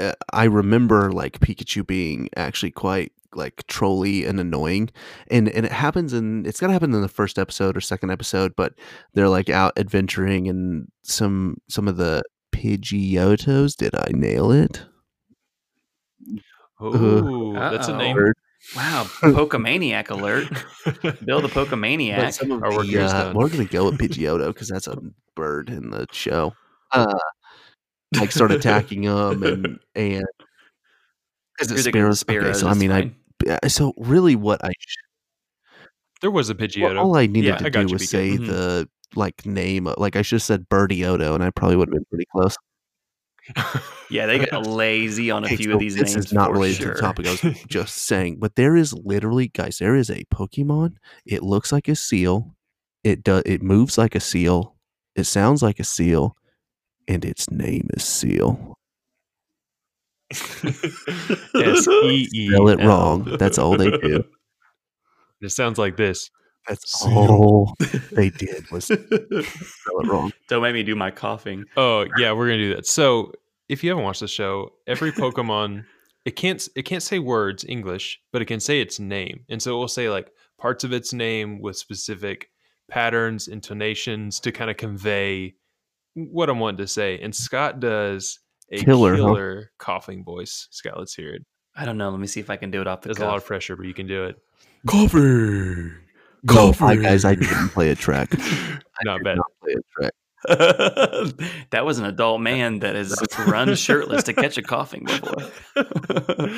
[0.00, 4.88] Uh, I remember like Pikachu being actually quite like trolly and annoying,
[5.30, 8.54] and and it happens in it's gonna happen in the first episode or second episode,
[8.56, 8.72] but
[9.12, 12.22] they're like out adventuring and some some of the
[12.52, 13.76] Pidgeotos.
[13.76, 14.86] Did I nail it?
[16.80, 18.16] Oh, that's a name.
[18.16, 18.34] Word.
[18.76, 20.46] Wow, Pokemaniac alert!
[21.24, 22.32] Bill the But Pokemaniac.
[22.34, 24.96] some of the, uh, we're gonna go with Pidgeotto because that's a
[25.34, 26.54] bird in the show.
[26.92, 27.06] Uh,
[28.16, 30.24] like start attacking them and and
[31.60, 32.46] is You're it thinking of sparrows?
[32.50, 33.14] Okay, so I mean, fine.
[33.62, 34.96] I so really what I sh-
[36.20, 36.98] there was a well, Pidgeotto.
[37.00, 38.06] all I needed Yeah, to I do was BK.
[38.06, 38.46] say Mhm.
[38.46, 39.88] the like name.
[39.98, 42.56] Like I should have said Birdieotto, and I probably would have been pretty close.
[44.10, 46.26] Yeah, they got lazy on a Okay, few so of these this names.
[46.26, 46.88] is not for related sure.
[46.88, 47.26] to the topic.
[47.26, 50.96] I was just saying, but there is literally, guys, there is a Pokemon.
[51.26, 52.54] It looks like a seal.
[53.02, 53.42] It does.
[53.46, 54.76] It moves like a seal.
[55.16, 56.36] It sounds like a seal,
[57.06, 58.74] and its name is Seel.
[60.32, 62.48] S E E.
[62.48, 63.36] Spell it wrong.
[63.38, 64.24] That's all they do.
[65.42, 66.30] It sounds like this.
[66.68, 67.12] That's Seel.
[67.12, 67.74] all
[68.12, 70.32] they did was spell it wrong.
[70.48, 71.64] Don't make me do my Koffing.
[71.76, 72.86] Oh yeah, we're gonna do that.
[72.86, 73.32] So
[73.68, 75.84] if you haven't watched the show, every Pokemon
[76.24, 79.74] it can't it can't say words English, but it can say its name, and so
[79.74, 82.48] it will say like parts of its name with specific
[82.88, 85.54] patterns, intonations to kind of convey
[86.14, 87.18] what I'm wanting to say.
[87.20, 88.38] And Scott does
[88.70, 90.00] a Killer, killer, huh?
[90.00, 90.68] Koffing voice.
[90.70, 91.42] Scott, let's hear it.
[91.76, 92.10] I don't know.
[92.10, 93.76] Let me see if I can do it off the There's a lot of pressure,
[93.76, 94.36] but you can do it.
[94.86, 95.90] Coffee.
[96.44, 97.24] No, hi guys.
[97.24, 98.30] I didn't play a track.
[99.02, 99.38] Not bad.
[99.38, 100.12] Not play a track.
[101.70, 103.16] that was an adult man that has
[103.46, 106.50] run shirtless to catch a Koffing before.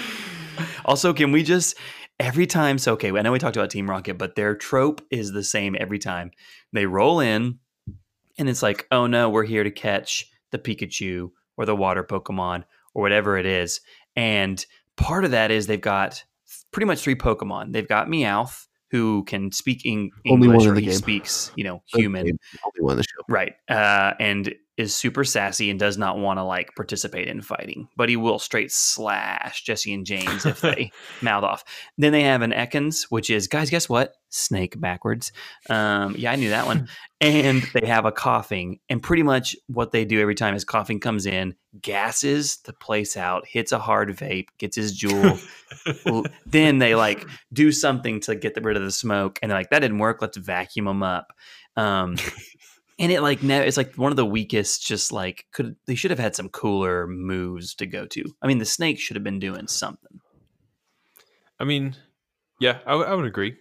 [0.85, 1.77] also, can we just
[2.19, 2.79] every time?
[2.79, 5.77] So, okay, I know we talked about Team Rocket, but their trope is the same
[5.79, 6.33] every time.
[6.73, 7.61] They roll in,
[8.39, 12.65] and it's like, oh no, we're here to catch the Pikachu or the water Pokemon
[12.93, 13.81] or whatever it is.
[14.17, 14.65] And
[14.97, 16.25] part of that is they've got
[16.73, 17.73] pretty much three Pokemon.
[17.73, 18.67] They've got Meowth,
[18.97, 20.95] who can speak in Only one English or he game.
[20.95, 22.27] speaks, you know, human.
[22.27, 23.23] Only one in the show.
[23.29, 23.55] Right.
[23.69, 28.09] Uh, and is super sassy and does not want to like participate in fighting, but
[28.09, 30.91] he will straight slash Jessie and James if they
[31.23, 31.65] mouth off.
[31.97, 34.15] Then they have an Ekans, which is guys, guess what?
[34.29, 35.33] Snake backwards.
[35.71, 36.89] Um, yeah, I knew that one.
[37.23, 41.01] and they have a Koffing, and pretty much what they do every time is Koffing
[41.01, 45.41] comes in, gasses the place out, hits a hard vape, gets his Juul.
[46.45, 49.79] Then they like do something to get rid of the smoke, and they're like, "That
[49.79, 50.21] didn't work.
[50.21, 51.33] Let's vacuum them up."
[51.77, 52.17] Um,
[52.99, 54.87] and it like now it's like one of the weakest.
[54.87, 58.25] Just like could they should have had some cooler moves to go to.
[58.43, 60.21] I mean, the snake should have been doing something
[61.59, 61.97] I mean,
[62.61, 63.57] yeah, I, w- I would agree.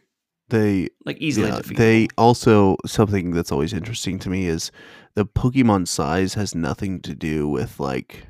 [0.49, 4.71] They like easily yeah, they also something that's always interesting to me is
[5.15, 8.27] the Pokemon size has nothing to do with like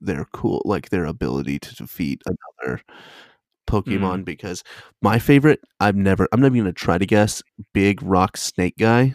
[0.00, 2.80] their cool like their ability to defeat another
[3.68, 4.22] Pokemon mm-hmm.
[4.22, 4.64] because
[5.02, 7.42] my favorite I've never I'm never gonna try to guess
[7.74, 9.14] big rock snake guy.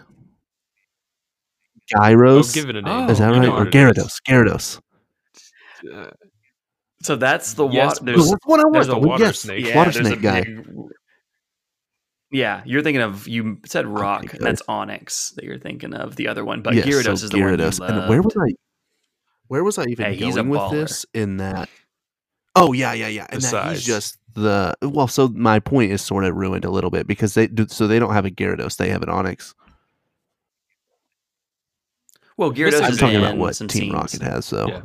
[1.95, 3.09] Oh, give it a name.
[3.09, 3.49] is that You right?
[3.49, 4.19] Or what it is.
[4.27, 4.79] Gyarados.
[5.89, 5.93] Gyarados.
[5.93, 6.11] Uh,
[7.01, 7.95] so that's the Yes, water.
[7.99, 9.03] but- There's, That's what I there's want.
[9.03, 9.65] a water yes, snake.
[9.65, 10.41] yeah, water there's a snake guy.
[10.43, 10.65] big-
[12.31, 14.25] yeah, you're thinking of you said rock.
[14.25, 14.39] good.
[14.41, 16.15] That's Onix that you're thinking of.
[16.15, 17.59] The other one, but Yes, Gyarados so is the one.
[17.91, 18.35] And where was.
[18.39, 18.53] I?
[19.47, 21.05] Where was I even Hey, going with this?
[21.13, 21.69] In that,
[22.55, 25.07] oh yeah, yeah, yeah, and The that he's just the well.
[25.07, 27.67] So my point is sort of ruined a little bit because they do.
[27.67, 29.53] So they don't have a Gyarados; they have an Onix.
[32.37, 33.93] Well, Gyarados I'm is talking about what some Team scenes.
[33.93, 34.67] Rocket has, though.
[34.67, 34.81] Yeah.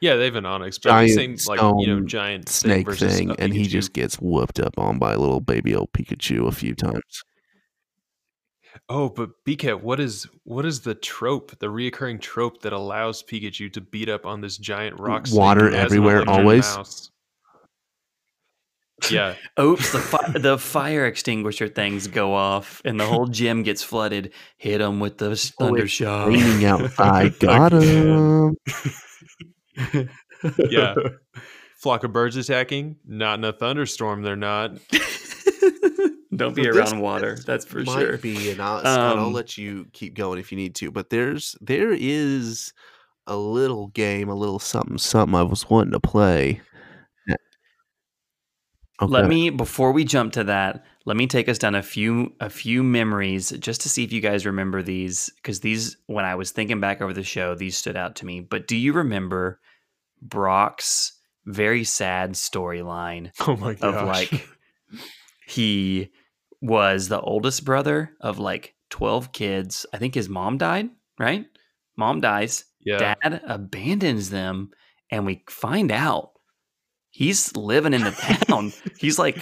[0.00, 3.16] yeah, they have an Onix, but I'm Giant saying like you know giant Snake versus
[3.16, 6.46] thing, a and he just gets whooped up on by a little baby old Pikachu
[6.46, 7.24] a few times.
[8.88, 13.72] Oh, but BK, what is what is the trope, the reoccurring trope that allows Pikachu
[13.72, 16.64] to beat up on this giant rock Water who everywhere, always?
[16.76, 17.10] mouse?
[19.10, 23.82] Yeah, Oops, the, fi- the fire extinguisher things go off and the whole gym gets
[23.82, 24.32] flooded.
[24.56, 26.28] Hit them with the thunder shower.
[26.28, 28.56] Raining outside, got him.
[30.70, 30.94] yeah.
[31.78, 32.96] Flock of birds attacking.
[33.06, 34.22] Not in a thunderstorm.
[34.22, 34.72] They're not.
[36.34, 37.38] Don't be So around water.
[37.46, 38.18] That's for might sure.
[38.18, 40.90] be, and I'll, Scott, I'll Um, let you keep going if you need to.
[40.90, 42.72] But there's there is
[43.26, 46.60] a little game, a little something, something I was wanting to play.
[49.00, 49.12] Okay.
[49.12, 52.48] Let me before we jump to that, let me take us down a few a
[52.48, 56.50] few memories just to see if you guys remember these because these when I was
[56.50, 58.40] thinking back over the show, these stood out to me.
[58.40, 59.60] But do you remember
[60.22, 61.12] Brock's
[61.44, 63.94] very sad storyline Oh my gosh.
[63.94, 64.48] of like
[65.46, 66.10] he
[66.62, 69.84] was the oldest brother of like 12 kids.
[69.92, 70.88] I think his mom died,
[71.18, 71.46] right?
[71.96, 72.64] Mom dies.
[72.84, 73.14] yeah.
[73.20, 74.70] Dad abandons them
[75.10, 76.30] and we find out
[77.16, 78.10] he's living in the
[78.48, 78.72] town.
[78.98, 79.38] he's like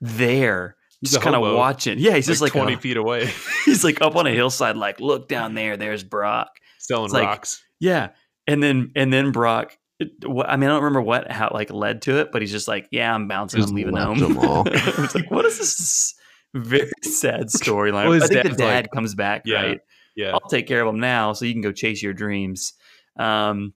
[0.00, 1.98] there, He's just kind of watching.
[1.98, 3.30] Yeah, he's just like twenty a- feet away,
[3.64, 6.48] he's like up on a hillside, like, look down there, there's Brock.
[6.78, 7.62] selling It's like- rocks.
[7.80, 8.10] Yeah.
[8.46, 11.70] And then and then Brock it- wh- I mean, I don't remember what how like
[11.70, 13.60] led to it, but he's just like, "Yeah, I'm bouncing.
[13.60, 14.66] Just I'm leaving left home." them all.
[14.70, 16.14] I was like, "What is this
[16.54, 19.62] very sad storyline?" Well, I think the dad like- comes back, Yeah.
[19.62, 19.80] right?
[20.16, 20.32] Yeah.
[20.32, 22.72] I'll take care of him now, so you can go chase your dreams.
[23.18, 23.72] Um,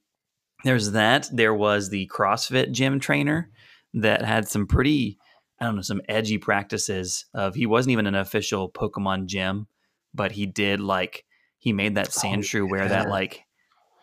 [0.64, 1.28] there's that.
[1.32, 3.50] There was the CrossFit gym trainer
[3.94, 5.18] that had some pretty,
[5.60, 7.26] I don't know, some edgy practices.
[7.34, 9.66] Of he wasn't even an official Pokemon gym,
[10.14, 11.24] but he did like
[11.58, 13.44] he made that oh, Sandshrew wear that like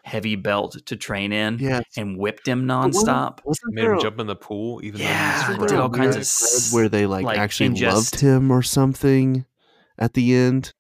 [0.04, 1.82] heavy belt to train in, Yeah.
[1.98, 3.40] and whipped him nonstop.
[3.44, 5.82] Wasn't Made him a- jump in the pool, even Yeah, though did he wasn't there
[5.82, 9.46] all kinds of thread where they like, like, actually ingest- loved him or something
[9.98, 10.74] at the end.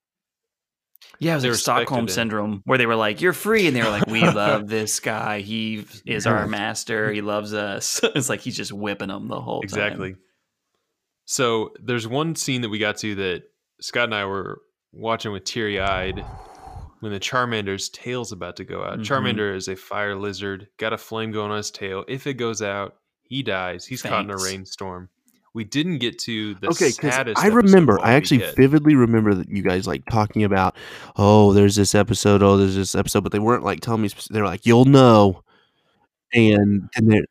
[1.20, 2.08] Yeah, it was Stockholm him.
[2.08, 5.42] syndrome, where they were like, "You're free," and they were like, "We love this guy.
[5.42, 7.12] He is our master.
[7.12, 9.66] He loves us." it's like he's just whipping them the whole time.
[9.66, 10.16] Exactly.
[11.26, 13.44] So there's one scene that we got to that
[13.82, 14.62] Scott and I were
[14.92, 16.24] watching with teary eyed
[17.00, 19.00] when the Charmander's tail's about to go out.
[19.00, 19.06] Mhm.
[19.06, 22.06] Charmander is a fire lizard, got a flame going on his tail.
[22.08, 23.86] If it goes out, he dies.
[23.86, 25.10] He's caught in a rainstorm.
[25.56, 27.42] We didn't get to the okay, because saddest.
[27.42, 30.76] I remember, I actually vividly remember that you guys like talking about,
[31.16, 34.10] oh, there's this episode, oh, there's this episode, but they weren't like telling me.
[34.10, 35.44] spec- They're like, you'll know,
[36.34, 37.22] and and they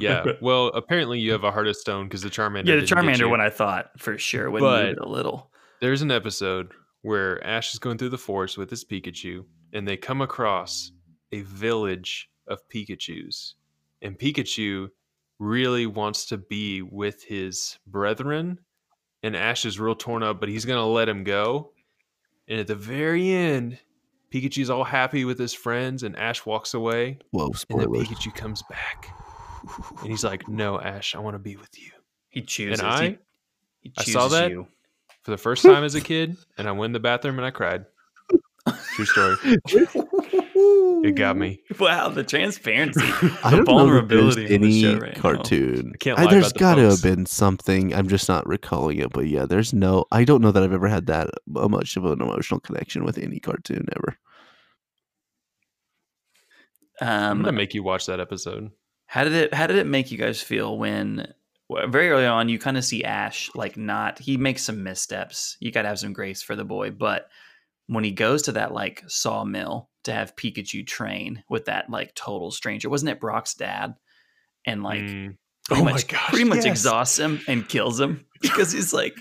[0.00, 0.24] yeah.
[0.40, 2.66] Well, apparently you have a heart of stone because the Charmander.
[2.66, 3.28] Yeah, the Charmander you.
[3.28, 5.50] one I thought for sure would But- a little.
[5.80, 6.70] There's an episode
[7.02, 10.92] where Ash is going through the forest with his Pikachu, and they come across
[11.32, 13.54] a village of Pikachus.
[14.00, 14.88] And Pikachu
[15.42, 18.58] really wants to be with his brethren,
[19.22, 21.72] and Ash is real torn up, but he's going to let him go.
[22.48, 23.78] And at the very end,
[24.32, 27.88] Pikachu's all happy with his friends, and Ash walks away, whoa, and then.
[27.88, 29.08] Pikachu comes back.
[30.00, 31.90] And he's like, No, Ash, I want to be with you.
[32.30, 32.80] He chooses.
[32.80, 33.18] And I, he,
[33.82, 34.50] he I saw that.
[34.50, 34.66] you.
[35.22, 37.50] for the first time as a kid, and I went in the bathroom and I
[37.50, 37.84] cried.
[38.94, 39.36] True story.
[41.04, 41.60] It got me.
[41.80, 45.14] Wow, the transparency, I the don't know that vulnerability there's of the any show right
[45.16, 45.20] now.
[45.20, 45.92] cartoon.
[45.94, 47.92] I can't I- there's the got to have been something.
[47.94, 50.04] I'm just not recalling it, but yeah, there's no.
[50.12, 53.18] I don't know that I've ever had that uh, much of an emotional connection with
[53.18, 54.16] any cartoon ever.
[57.00, 58.70] Um, I'm gonna make you watch that episode.
[59.06, 61.32] How did it how did it make you guys feel when
[61.88, 65.56] very early on you kind of see Ash like not he makes some missteps.
[65.58, 67.28] You got to have some grace for the boy, but
[67.86, 72.50] when he goes to that like sawmill to have Pikachu train with that like total
[72.50, 73.94] stranger, wasn't it Brock's dad?
[74.66, 75.36] And like Mm.
[75.66, 76.66] pretty Oh my much gosh, pretty much yes.
[76.66, 79.14] exhausts him and kills him because he's like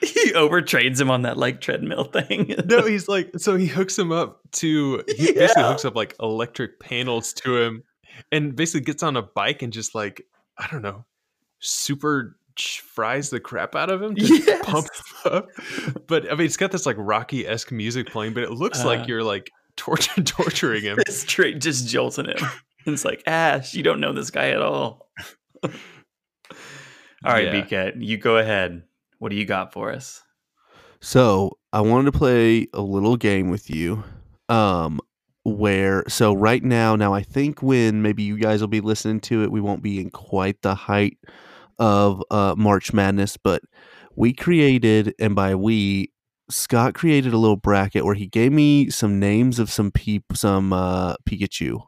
[0.00, 2.54] he overtrains him on that like treadmill thing.
[2.66, 6.80] No, he's like, so he hooks him up to, he basically hooks up like electric
[6.80, 7.82] panels to him
[8.32, 10.22] and basically gets on a bike and just like,
[10.56, 11.04] I don't know,
[11.58, 14.64] super fries the crap out of him to Yes.
[14.64, 14.86] pump
[15.24, 15.48] him up.
[16.06, 18.86] But I mean, it's got this like Rocky esque music playing, but it looks Uh.
[18.86, 19.50] like you're like
[19.80, 20.98] torture, torturing him.
[21.08, 22.36] straight just jolting him.
[22.86, 25.10] It's like Ash, you don't know this guy at all.
[25.62, 25.70] all
[27.24, 27.62] right, Yeah.
[27.62, 28.82] BK, you go ahead.
[29.18, 30.22] What do you got for us?
[31.02, 34.02] So I wanted to play a little game with you.
[34.48, 34.98] Um,
[35.44, 39.42] where so right now, now I think when maybe you guys will be listening to
[39.42, 41.18] it, we won't be in quite the height
[41.78, 43.60] of uh March Madness, but
[44.16, 46.09] we created, and by we,
[46.50, 50.72] Scott created a little bracket where he gave me some names of some peop some
[50.72, 51.82] uh Pikachu.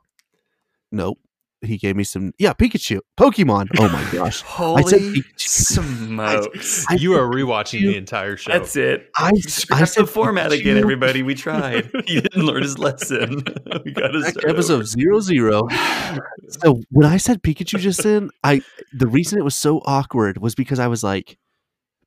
[0.90, 1.18] Nope.
[1.64, 2.98] He gave me some yeah, Pikachu.
[3.16, 3.68] Pokemon.
[3.78, 4.42] Oh my gosh.
[4.46, 5.38] Holy said Pikachu.
[5.38, 6.84] smokes.
[6.88, 7.86] I You are rewatching Pikachu.
[7.86, 8.52] the entire show.
[8.52, 9.10] That's it.
[9.16, 11.22] I, I Scrap the said format again, everybody.
[11.22, 11.90] We tried.
[12.06, 13.44] He didn't learn his lesson.
[13.84, 15.68] we got to Back start to episode zero zero.
[16.60, 18.60] So when I said Pikachu just then, I
[18.92, 21.38] the reason it was so awkward was because I was like,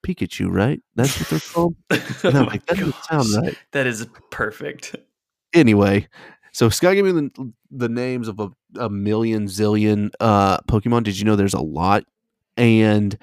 [0.06, 0.82] Pikachu, right?
[0.96, 1.76] That's what they're called.
[1.90, 3.58] And Oh I'm like, that doesn't sound right.
[3.72, 4.96] That is perfect.
[5.54, 6.08] Anyway,
[6.52, 8.50] so Scott gave me the, the names of a,
[8.80, 11.04] a million zillion uh Pokemon.
[11.04, 12.04] Did you know there's a lot?
[12.58, 13.18] And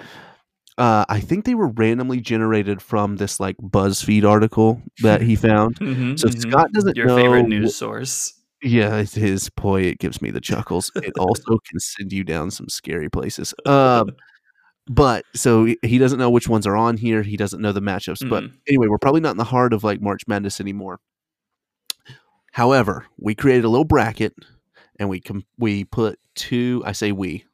[0.78, 5.76] Uh, I think they were randomly generated from this like BuzzFeed article that he found.
[5.80, 6.40] Mhm, So mhm.
[6.40, 7.16] Scott doesn't Your know.
[7.16, 8.34] favorite news source.
[8.62, 10.90] Yeah, it's his boy, it gives me the chuckles.
[10.96, 13.54] It also can send you down some scary places.
[13.66, 14.12] Um,
[14.88, 17.22] but so he- doesn't know which ones are on here.
[17.22, 18.28] He doesn't know the matchups.
[18.28, 18.52] But Mhm.
[18.68, 21.00] anyway, we're probably not in the heart of like March Madness anymore.
[22.52, 24.34] However, we created a little bracket,
[24.98, 26.82] and we com- we put two.
[26.84, 27.44] I say we,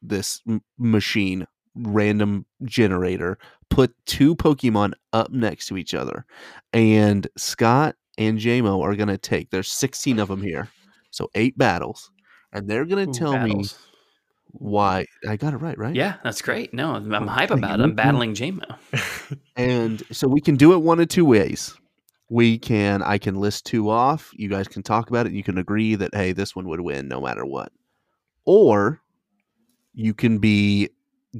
[0.00, 3.38] this m- machine random generator
[3.68, 6.24] put two Pokemon up next to each other,
[6.72, 9.50] and Scott and JMO are gonna take.
[9.50, 10.68] There's 16 of them here,
[11.10, 12.10] so eight battles,
[12.52, 13.78] and they're gonna Ooh, tell me battles.
[14.50, 15.94] Why I got it right, right?
[15.94, 16.72] Yeah, that's great.
[16.74, 17.82] No, I'm I'm hype about it.
[17.82, 18.76] I'm battling JMO.
[19.56, 21.74] And so we can do it one of two ways.
[22.30, 24.30] We can I can list two off.
[24.34, 25.32] You guys can talk about it.
[25.32, 27.72] You can agree that hey, this one would win no matter what.
[28.44, 29.00] Or
[29.94, 30.90] you can be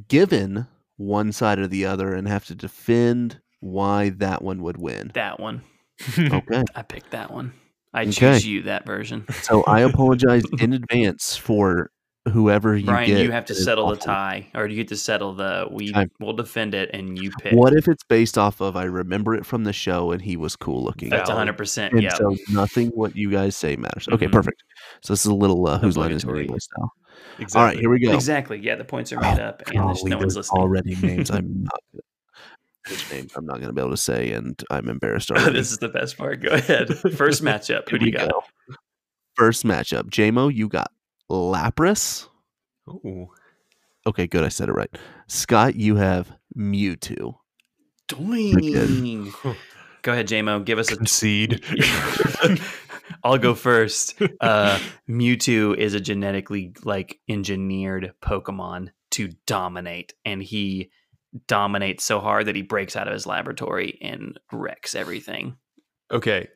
[0.09, 5.13] given one side or the other and have to defend why that one would win.
[5.15, 5.63] That one.
[6.19, 6.65] Okay.
[6.75, 7.53] I picked that one.
[7.95, 8.11] I Okay.
[8.11, 9.25] choose you that version.
[9.43, 11.91] So I apologize in advance for
[12.27, 13.23] whoever you Brian, get.
[13.23, 16.07] you have to settle the tie, or do you get to settle the we I-
[16.21, 17.55] will defend it and you pick.
[17.55, 20.57] What if it's based off of I remember it from the show and he was
[20.57, 21.09] cool looking?
[21.11, 21.57] That's 100.
[21.57, 22.15] percent And Yeah.
[22.15, 24.09] so nothing what you guys say matters.
[24.13, 24.33] Okay, Mhm.
[24.33, 24.63] perfect.
[25.03, 26.93] So this is a little uh, whose line is anyway style.
[27.39, 27.61] exactly.
[27.61, 28.13] All right, here we go.
[28.13, 28.59] Exactly.
[28.59, 30.61] Yeah, the points are made Oh, up, and there's no one's listening.
[30.63, 31.81] already names I'm not
[32.89, 35.53] which names I'm not going to be able to say, and I'm embarrassed already.
[35.53, 36.41] this is the best part.
[36.41, 36.89] Go ahead.
[37.17, 37.89] First matchup.
[37.91, 38.31] Who do you got?
[38.31, 38.43] go.
[39.35, 40.91] First matchup, JMO, you got
[41.31, 42.29] Lapras.
[42.89, 43.29] Ooh.
[44.07, 44.45] Okay, good.
[44.45, 44.91] I said it right.
[45.27, 47.37] Scott, you have Mewtwo.
[48.09, 49.33] Doing.
[50.03, 50.65] Go ahead, JMO.
[50.65, 51.63] Give us a seed.
[53.25, 54.21] I'll go first.
[54.41, 60.91] Uh, Mewtwo is a genetically like engineered Pokemon to dominate, and he
[61.47, 65.57] dominates so hard that he breaks out of his laboratory and wrecks everything.
[66.11, 66.49] Okay.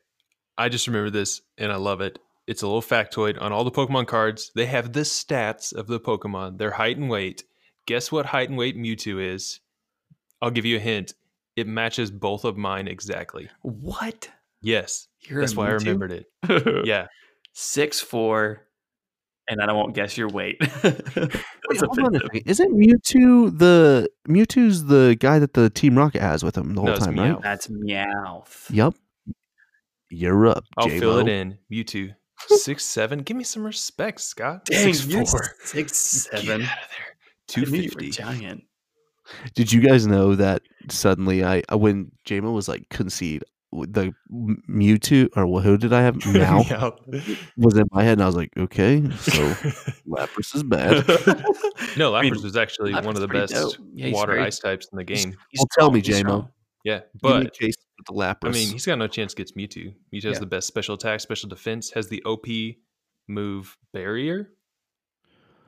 [0.57, 2.19] I just remember this and I love it.
[2.53, 4.53] It's a little factoid on all the Pokemon cards.
[4.55, 7.45] They have the stats of the Pokemon, their height and weight.
[7.87, 9.61] Guess what height and weight Mewtwo is?
[10.43, 11.15] I'll give you a hint.
[11.57, 13.49] It matches both of mine exactly.
[13.63, 14.29] What?
[14.61, 15.09] Yes.
[15.21, 16.27] You're That's a why I remembered it.
[16.87, 17.07] Yeah.
[17.55, 18.67] Six four,
[19.49, 20.57] and I won't guess your weight.
[20.85, 22.43] Wait, hold on a second.
[22.45, 26.91] Isn't Mewtwo the Mewtwo's the guy that the Team Rocket has with him the whole
[26.91, 27.33] No, time, Meow.
[27.35, 27.43] right?
[27.43, 28.67] That's Meowth.
[28.71, 28.93] Yep.
[30.11, 30.65] You're up.
[30.77, 31.57] I'll fill it in.
[31.73, 32.15] Mewtwo.
[32.49, 33.21] Six seven.
[33.21, 34.65] Give me some respect, Scott.
[34.67, 35.55] Dang, Six you're four.
[35.65, 36.63] six Get seven.
[36.63, 37.07] out of there.
[37.09, 37.13] I
[37.49, 38.11] Two knew you were fifty.
[38.11, 38.65] giant.
[39.55, 44.63] Did you guys know that suddenly I uh, when JMO was like concede the M-
[44.69, 46.63] Mewtwo or wh- who did I have Meow
[47.57, 49.33] was in my head and I was like okay so
[50.09, 51.07] Lapras is bad.
[51.97, 53.79] no, I mean, Lapras was actually Lapras one of the best.
[53.95, 55.35] Yeah, water very- ice types in the game.
[55.51, 56.49] he's Well, tell me, strong, he's J-Mo.
[56.85, 57.75] Yeah, Give me a but case
[58.09, 58.49] with the Lapras.
[58.51, 59.95] I mean, he's got no chance against Mewtwo.
[60.13, 60.39] Mewtwo has Yeah.
[60.41, 62.79] the best special attack, special defense, has the OP
[63.29, 64.51] move barrier.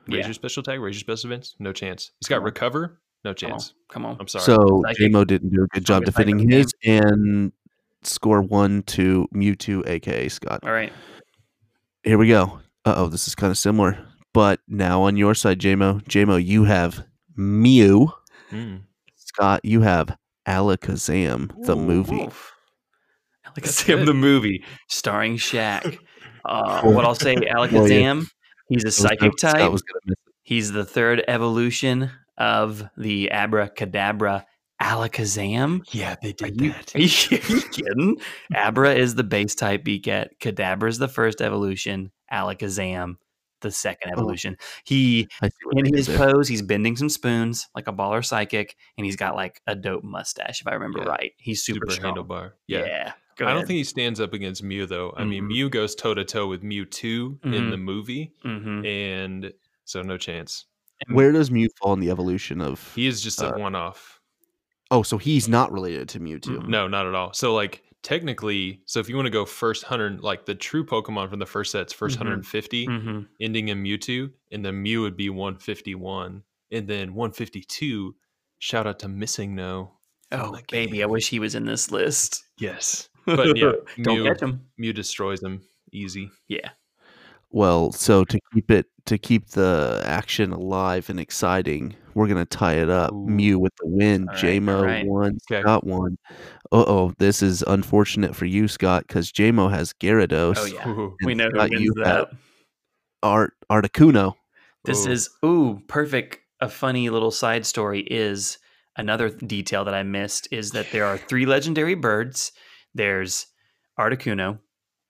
[0.07, 0.25] Raise Yeah.
[0.27, 2.11] your special attack, raise your special defense, no chance.
[2.19, 3.73] He's got Come recover, no Come on, chance.
[3.89, 4.17] come on.
[4.19, 4.43] I'm sorry.
[4.45, 5.11] so Psychic.
[5.11, 7.51] JMO didn't do a good job Strongest type in defending his and
[8.03, 10.59] score one to Mewtwo, aka Scott.
[10.63, 10.93] All right.
[12.03, 12.59] Here we go.
[12.85, 13.97] Uh oh, this is kind of similar,
[14.33, 16.03] but now on your side, JMO.
[16.07, 17.03] JMO, you have
[17.35, 18.11] Mew.
[18.51, 18.83] Mm.
[19.15, 20.15] Scott, you have
[20.47, 22.23] Alakazam, the Ooh, movie.
[22.23, 22.51] oof.
[23.55, 25.97] That's Alakazam, the movie, starring Shaq.
[26.47, 28.27] Uh, what I'll say, Alakazam,
[28.69, 29.71] he's a psychic hoping type.
[29.71, 30.33] was gonna miss it.
[30.43, 34.45] He's the third evolution of the Abra Kadabra
[34.79, 35.81] Alakazam.
[35.91, 36.95] Yeah, they did you, that.
[36.95, 37.07] are you,
[37.39, 38.17] are you kidding?
[38.53, 40.37] Abra is the base type Beaket.
[40.39, 42.11] Kadabra is the first evolution.
[42.31, 43.15] Alakazam,
[43.65, 44.13] the second Oh.
[44.13, 44.57] evolution.
[44.85, 48.75] He I see what in his pose, he's bending some spoons like a baller psychic,
[48.97, 51.09] and he's got like a dope mustache, if I remember Yeah.
[51.09, 51.33] right.
[51.37, 52.51] He's super, Super, handlebar.
[52.67, 52.85] Yeah.
[52.85, 53.13] Yeah.
[53.41, 55.13] I don't think he stands up against Mew though.
[55.17, 55.47] I mean, Mhm.
[55.47, 57.71] Mew goes toe to toe with Mewtwo in Mhm.
[57.71, 59.51] the movie, hmm and
[59.83, 60.65] so no chance.
[61.09, 62.93] Where does Mew fall in the evolution of?
[62.95, 64.21] He is just a Uh, one off.
[64.91, 66.59] oh, so he's not related to Mewtwo.
[66.59, 66.67] Mm-mm.
[66.69, 67.33] No, not at all.
[67.33, 71.29] So like technically, so if you want to go first hundred, like the true Pokemon
[71.29, 72.19] from the first set's 1st Mhm.
[72.19, 78.15] 150, hmm ending in Mewtwo, and then Mew would be 151, and then 152.
[78.59, 79.91] Shout out to MissingNo.
[80.31, 82.43] Oh, baby, I wish he was in this list.
[82.59, 84.61] Yes, but yeah, Don't Mew, catch him.
[84.77, 86.29] Mew destroys him easy.
[86.47, 86.69] Yeah.
[87.55, 92.73] Well, so to keep it to keep the action alive and exciting, we're gonna tie
[92.73, 93.13] it up.
[93.13, 93.27] Ooh.
[93.27, 94.27] Mew with the win.
[94.27, 95.05] All right, JMO all right.
[95.05, 95.37] won.
[95.49, 95.61] Okay.
[95.61, 96.17] Scott won.
[96.73, 100.55] Uh oh, this is unfortunate for you, Scott, because JMO has Gyarados.
[100.57, 100.85] Oh yeah,
[101.25, 102.27] we And know who wins that.
[103.23, 104.33] Art Articuno.
[104.83, 105.11] This Ooh.
[105.11, 106.39] is ooh perfect.
[106.59, 108.57] A funny little side story is
[108.97, 112.51] another detail that I missed is that there are three legendary birds.
[112.93, 113.47] There's
[113.97, 114.59] Articuno,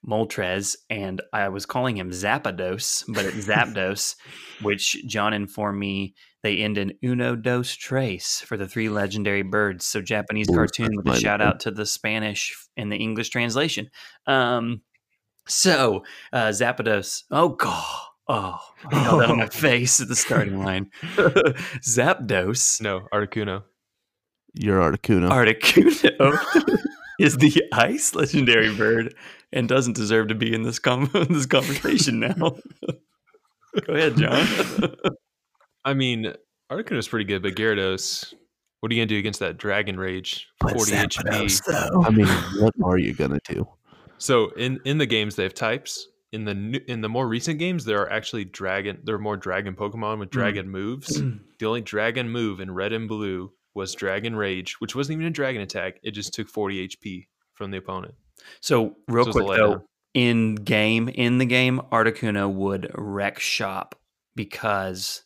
[0.07, 4.15] Moltres, and I was calling him Zapdos, but it's Zapdos,
[4.61, 9.87] which John informed me they end in uno dos tres for the three legendary birds.
[9.87, 13.89] So Japanese Ooh, cartoon with a shout out to the Spanish and the English translation.
[14.27, 14.81] Um,
[15.47, 17.83] so uh, Zapdos, oh god,
[18.27, 18.59] oh,
[18.91, 20.91] I held that on my face at the starting line.
[21.81, 23.63] Zapdos, No, Articuno.
[24.53, 25.29] Your Articuno.
[25.29, 26.37] Articuno
[27.19, 29.15] is the ice legendary bird
[29.55, 32.33] and doesn't deserve to be in this com- this conversation now.
[32.35, 34.45] Go ahead, John.
[35.85, 36.33] I mean,
[36.71, 38.33] Articuno's pretty good, but Gyarados,
[38.79, 40.47] what are you gonna do against that Dragon Rage?
[40.61, 42.05] 40 HP.
[42.05, 42.27] I mean,
[42.59, 43.67] what are you gonna do?
[44.17, 46.09] So in in the games they have types.
[46.31, 48.99] In the new, in the more recent games, there are actually dragon.
[49.05, 50.39] There are more dragon Pokemon with hmm.
[50.39, 51.17] dragon moves.
[51.17, 51.37] Hmm.
[51.59, 55.31] the only dragon move in Red and Blue was Dragon Rage, which wasn't even a
[55.31, 55.99] dragon attack.
[56.03, 58.15] It just took 40 HP from the opponent.
[58.61, 63.39] So real So it's a quick though, in game in the game, Articuno would wreck
[63.39, 63.95] shop
[64.35, 65.23] because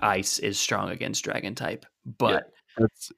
[0.00, 1.86] ice is strong against dragon type.
[2.04, 3.12] But That's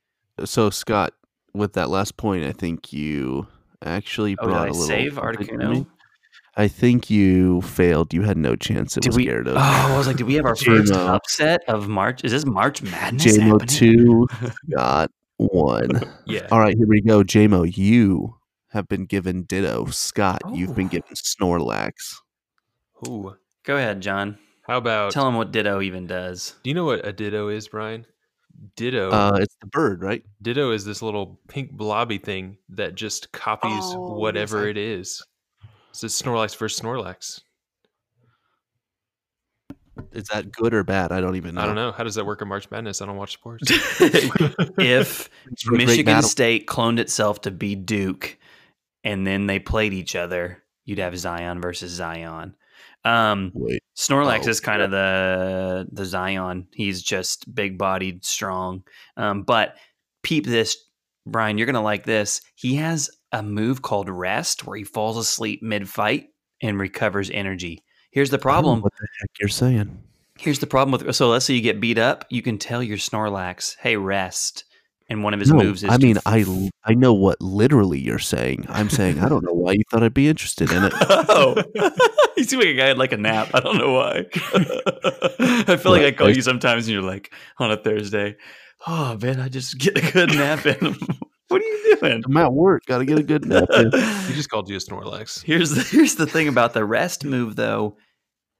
[0.45, 1.13] so Scott.
[1.53, 3.47] With that last point, I think you
[3.85, 4.87] actually oh, did brought a little.
[4.87, 5.87] save Articuno?
[6.57, 8.15] I think you failed.
[8.15, 8.97] You had no chance.
[8.97, 9.27] It Did was we?
[9.27, 9.55] Gyarados.
[9.57, 11.09] Oh, I was like, did we have our first JMO.
[11.09, 12.23] upset of March?
[12.25, 13.39] Is this March Madness?
[13.39, 14.29] JMO two,
[14.71, 15.91] Scott one.
[16.27, 16.47] Yeah.
[16.53, 17.23] All right, here we go.
[17.23, 18.37] JMO, you
[18.75, 19.87] have been given Ditto.
[19.87, 20.91] Scott, you've been Oh.
[20.91, 21.93] given Snorlax.
[23.09, 23.35] Ooh.
[23.65, 24.39] Go ahead, John.
[24.67, 25.13] How about?
[25.13, 26.55] Tell him what Ditto even does.
[26.63, 28.07] do you know what a Ditto is, Brian?
[28.77, 29.11] Ditto.
[29.11, 30.23] Uh, it's the bird, right?
[30.43, 35.23] Ditto is this little pink blobby thing that just copies Oh, whatever I- it is.
[35.93, 37.41] So it's Snorlax versus Snorlax.
[40.13, 41.13] Is that good or bad?
[41.13, 41.61] I don't even know.
[41.61, 41.93] I don't know.
[41.93, 43.01] How does that work in March Madness?
[43.01, 43.65] I don't watch sports.
[43.71, 46.23] if It's a great Michigan.
[46.23, 48.37] State cloned itself to be Duke,
[49.05, 52.55] and then they played each other, you'd have Zion versus Zion.
[53.05, 56.67] Um, Wait, Snorlax Oh, is kind of the the Zion.
[56.73, 58.83] He's just big bodied, strong.
[59.17, 59.77] Um, but
[60.23, 60.77] peep this,
[61.27, 61.59] Brian.
[61.59, 62.41] You're gonna like this.
[62.55, 66.29] He has a move called Rest, where he falls asleep mid fight
[66.63, 67.85] and recovers energy.
[68.11, 68.81] Here's the I don't know problem.
[68.81, 70.03] What the heck you're saying?
[70.39, 72.97] Here's the problem with so let's say you get beat up, you can tell your
[72.97, 74.65] Snorlax, "Hey, rest,"
[75.09, 77.13] and one of his No, moves is I to mean, f- I l- I know
[77.13, 78.65] what literally you're saying.
[78.69, 80.93] I'm saying I don't know why you thought I'd be interested in it.
[81.01, 81.63] oh,
[82.37, 83.51] you seem like a guy had like a nap.
[83.55, 84.25] I don't know why.
[85.69, 88.37] I feel like I call like- you sometimes, and you're like on a Thursday.
[88.87, 90.97] Oh man, I just get a good nap in.
[91.49, 92.23] what are you doing?
[92.27, 92.85] I'm at work.
[92.87, 93.69] Got to get a good nap.
[93.73, 93.91] in.
[93.93, 95.43] he just called you a Snorlax.
[95.43, 97.97] Here's the here's the thing about the rest move though.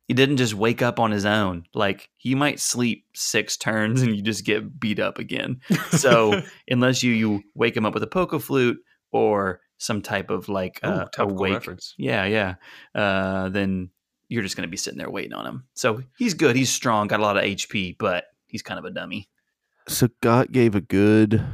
[0.07, 1.65] He didn't just wake up on his own.
[1.75, 5.61] Like he might sleep six turns and you just get beat up again.
[5.91, 8.79] So unless you you wake him up with a poke flute
[9.13, 11.95] or some type of like Ooh, uh, topical awake, reference.
[11.99, 12.55] yeah, yeah,
[12.95, 13.91] uh, then
[14.29, 15.65] you're just gonna be sitting there waiting on him.
[15.75, 16.57] So he's good.
[16.57, 17.07] He's strong.
[17.07, 19.29] Got a lot of HP, but he's kind of a dummy.
[19.89, 21.45] Scott gave a good,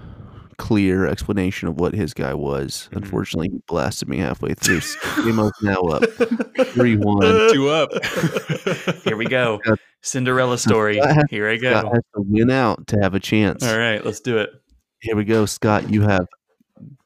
[0.61, 2.89] clear explanation of what his guy was.
[2.93, 2.99] Mhm.
[2.99, 4.81] Unfortunately, he blasted me halfway through.
[4.81, 6.05] Jamo's now up
[6.75, 7.23] three one.
[7.53, 7.91] Two up.
[9.05, 9.61] Here we go.
[10.03, 11.01] Cinderella story.
[11.01, 11.91] Scott Here I Scott go.
[11.95, 13.63] has to win out to have a chance.
[13.63, 14.51] All right, let's do it.
[15.01, 15.91] Here we go, Scott.
[15.91, 16.27] You have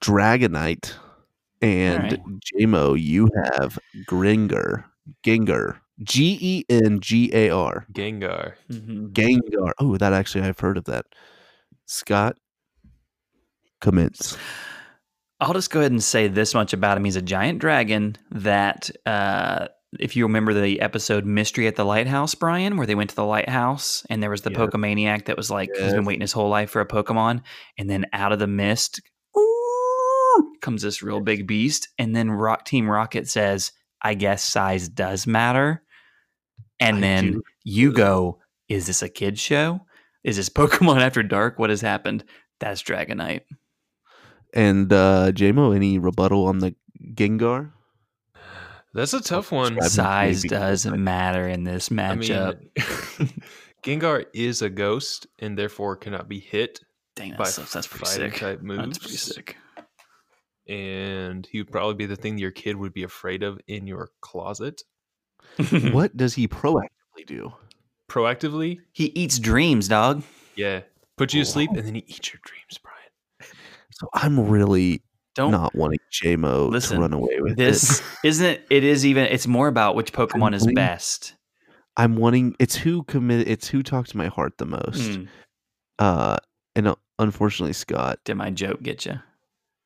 [0.01, 0.93] Dragonite,
[1.63, 2.21] and right.
[2.61, 4.85] Jamo, you have Gringer.
[5.25, 5.77] Gengar.
[6.03, 7.87] G E N G A R.
[7.93, 8.55] Gengar.
[8.71, 9.13] Mhm.
[9.13, 9.73] Gengar.
[9.79, 11.07] Oh, that actually I've heard of that.
[11.87, 12.37] Scott,
[13.85, 14.37] commence.
[15.41, 17.05] I'll just go ahead and say this much about him.
[17.05, 19.69] He's a giant dragon that, uh,
[20.01, 23.25] if you remember the episode Mystery at the Lighthouse, Brian, where they went to the
[23.25, 24.59] lighthouse and there was the Yes.
[24.59, 27.43] Pokemaniac that was like, he's been waiting his whole life for a Pokemon.
[27.79, 29.01] And then out of the mist
[30.61, 31.89] comes this real big beast.
[31.99, 33.71] And then Rock Team Rocket says,
[34.03, 35.83] I guess size does matter.
[36.81, 37.43] And I then do.
[37.65, 39.81] you go, Is this a kid's show?
[40.25, 41.59] Is this Pokemon After Dark?
[41.59, 42.25] What has happened?
[42.61, 43.43] That's Dragonite.
[44.55, 46.75] And uh Jamo, any rebuttal on the
[47.15, 47.73] Gengar?
[48.95, 49.81] That's a tough one.
[49.83, 52.61] Size maybe- doesn't matter in this I matchup.
[53.19, 53.43] mean,
[53.85, 56.81] Gengar is a ghost and therefore cannot be hit
[57.17, 58.37] Dang, by that's, that's pretty sick.
[58.37, 58.81] type moves.
[58.81, 59.57] That's pretty sick.
[60.69, 64.09] And he would probably be the thing your kid would be afraid of in your
[64.21, 64.83] closet.
[65.93, 67.53] what does he proactively do?
[68.11, 70.23] Proactively, he eats dreams, dog.
[70.57, 70.81] yeah,
[71.17, 72.94] put you to sleep and then he eats your dreams, Brian.
[73.95, 75.03] So I'm really
[75.35, 78.29] Don't not wanting Jamo Listen, to run away with this it.
[78.29, 81.35] isn't it is even it's more about which Pokemon is wanting- best.
[81.97, 85.15] I'm wanting it's who committed it's who talked to my heart the most.
[85.17, 85.25] Hmm.
[85.99, 86.37] Uh
[86.77, 89.21] and uh, unfortunately, Scott, Did my joke get you?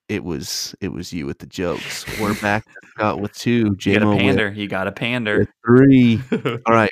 [0.09, 2.06] it was it was you with the jokes.
[2.20, 3.72] We're back to Scott with two.
[3.76, 4.48] JMO You got JMO a with- pander.
[4.52, 5.46] You got a pander.
[5.66, 6.22] three.
[6.66, 6.90] All right.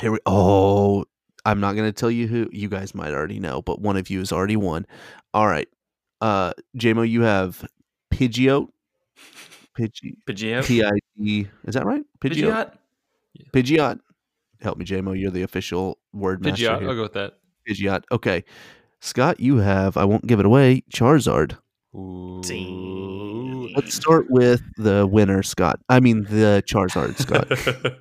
[0.00, 1.04] Here we oh
[1.44, 4.18] I'm not gonna tell you who you guys might already know, but one of you
[4.20, 4.86] has already won.
[5.34, 5.68] All right.
[6.20, 7.66] Uh JMO, you have
[8.12, 8.68] Pidgeot.
[9.78, 10.66] Pidgey Pidgeot.
[10.66, 12.02] P I D is that right?
[12.20, 12.72] Pidgeot.
[13.44, 13.52] Pidgeot.
[13.52, 14.00] Pidgeot.
[14.60, 15.18] Help me, JMO.
[15.18, 16.64] You're the official word master.
[16.66, 16.80] Pidgeot.
[16.80, 16.88] here.
[16.88, 17.38] I'll go with that.
[17.68, 18.04] Pidgeot.
[18.12, 18.44] Okay.
[19.00, 21.56] Scott, you have, I won't give it away, Charizard.
[21.94, 23.70] Ooh.
[23.74, 25.80] Let's start with the winner, Scott.
[25.88, 27.48] I mean, the Charizard, Scott.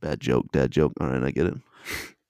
[0.00, 0.92] Bad joke, dad joke.
[1.00, 1.54] All right, I get it.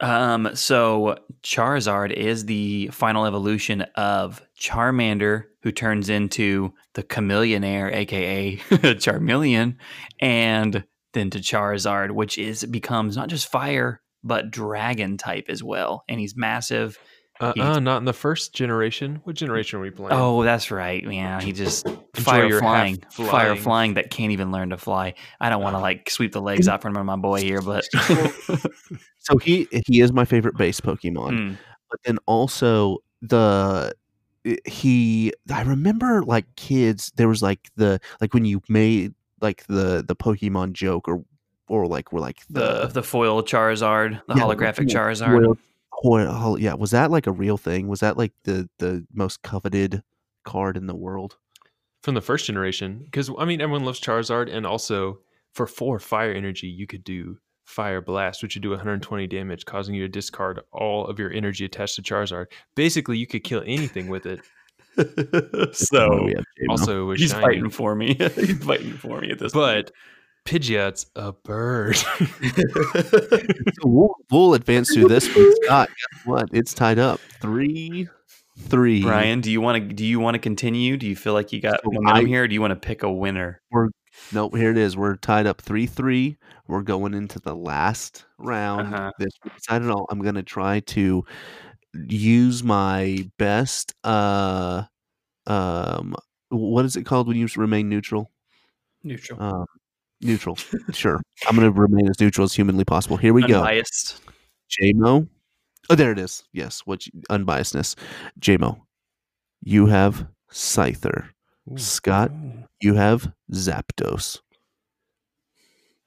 [0.01, 8.57] Um, so Charizard is the final evolution of Charmander, who turns into the Chameleonaire, aka
[8.71, 9.77] Charmeleon,
[10.21, 16.03] and then to Charizard, which is becomes not just fire but dragon type as well,
[16.09, 16.99] and he's massive.
[17.41, 19.21] Uh, He- uh, not in the first generation.
[19.25, 20.13] What generation are we playing?
[20.13, 21.03] Oh, that's right.
[21.03, 23.61] Yeah, he just fire half flying, fire flying.
[23.61, 25.15] flying that can't even learn to fly.
[25.41, 27.85] I don't want to like sweep the legs out from under my boy here, but
[29.19, 31.49] So he he is my favorite base Pokemon.
[31.49, 31.55] Hmm.
[31.91, 33.93] but then also the
[34.67, 40.05] he i remember like kids there was like the like when you made like the
[40.07, 41.25] the pokemon joke or
[41.69, 45.45] or like we're like the the foil Charizard, the Yeah, holographic yeah, Charizard.
[45.47, 45.57] foil-
[46.05, 49.05] foil- hol- oh, yeah was that like a real thing was that like the the
[49.13, 50.03] most coveted
[50.45, 51.37] card in the world
[52.03, 53.01] From the first generation.
[53.03, 54.55] Because, I mean, everyone loves Charizard.
[54.55, 55.21] And also,
[55.55, 59.95] for four fire energy, you could do Fire Blast, which would do 120 damage, causing
[59.95, 62.47] you to discard all of your energy attached to Charizard.
[62.77, 64.41] Basically, you could kill anything with it.
[65.75, 66.71] so oh, We have J-Mo.
[66.71, 67.43] Also, he's shiny.
[67.43, 68.15] fighting for me.
[68.35, 69.91] he's fighting for me at this But
[70.45, 71.97] Pidgeot's a bird.
[73.81, 78.09] So we'll, we'll advance through this one scott guess what it's tied up three
[78.59, 79.03] three.
[79.03, 80.97] Brian, do you want to do you want to continue?
[80.97, 82.45] Do you feel like you got So momentum I- here?
[82.45, 83.61] Or do you want to pick a winner?
[83.71, 83.89] We're
[84.33, 84.97] Nope, here it is.
[84.97, 86.37] We're tied up 3 3.
[86.69, 88.95] We're going into the last round.
[88.95, 89.11] Uh-huh.
[89.19, 90.07] This we decided all.
[90.09, 91.25] I'm going to try to
[92.07, 93.95] use my best.
[94.05, 94.85] uh
[95.47, 96.15] um
[96.51, 98.31] What is it called when you remain neutral?
[99.03, 99.67] Neutral, Um,
[100.25, 100.57] neutral.
[100.93, 101.21] sure.
[101.47, 103.17] I'm going to remain as neutral as humanly possible.
[103.17, 103.59] Here we go.
[103.61, 104.21] unbiased.
[104.83, 105.29] JMO.
[105.91, 106.45] Oh, there it is.
[106.53, 106.81] Yes.
[106.87, 107.95] What you- unbiasedness.
[108.41, 108.81] JMO,
[109.63, 111.29] you have Scyther.
[111.77, 112.31] Scott,
[112.81, 114.41] you have Zapdos.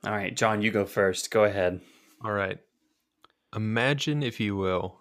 [0.05, 1.31] All right, John, you go first.
[1.31, 1.81] Go ahead.
[2.23, 2.59] All right.
[3.55, 4.99] Imagine, if you will,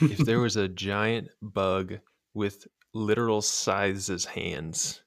[0.00, 1.98] if there was a giant bug
[2.34, 5.00] with literal sizes hands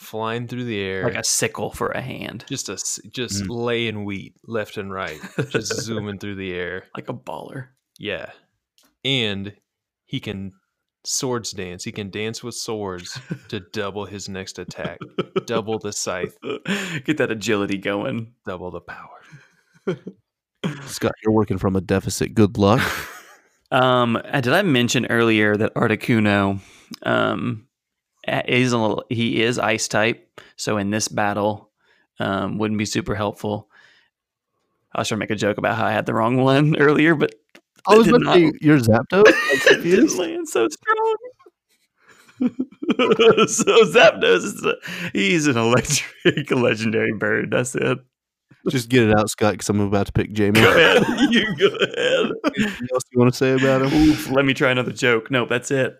[0.00, 3.48] flying through the air, Like a sickle for a hand, just a s- just Mm.
[3.50, 5.20] laying wheat left and right,
[5.50, 6.84] just zooming through the air.
[6.96, 7.68] like a baller.
[7.98, 8.30] Yeah,
[9.04, 9.54] and
[10.06, 10.52] he can
[11.04, 11.84] swords dance.
[11.84, 14.98] He can dance with swords to double his next attack,
[15.46, 16.36] double the scythe,
[17.04, 18.34] Get that agility going.
[18.46, 19.96] double the power.
[20.86, 22.34] Scott, you're working from a deficit.
[22.34, 22.80] Good luck.
[23.70, 26.60] Um, uh, did I mention earlier that Articuno
[27.02, 27.66] um,
[28.26, 31.70] a- is a little, he is ice type, so in this battle,
[32.18, 33.68] um, wouldn't be super helpful.
[34.94, 37.14] I was trying to make a joke about how I had the wrong one earlier,
[37.14, 37.34] but
[37.86, 39.32] I was did about to not- say, you're Zapdos?
[39.76, 41.16] I'm didn't land so strong.
[42.40, 44.74] so Zapdos is a,
[45.12, 47.50] he's an electric legendary bird.
[47.50, 47.98] That's it.
[48.68, 50.60] Just get it out, Scott, because I'm about to pick Jamie.
[50.60, 51.02] Go ahead.
[51.32, 52.30] you go ahead.
[52.58, 53.92] Anything else you want to say about him?
[54.10, 55.30] Oof, let me try another joke.
[55.30, 55.96] Nope, that's it.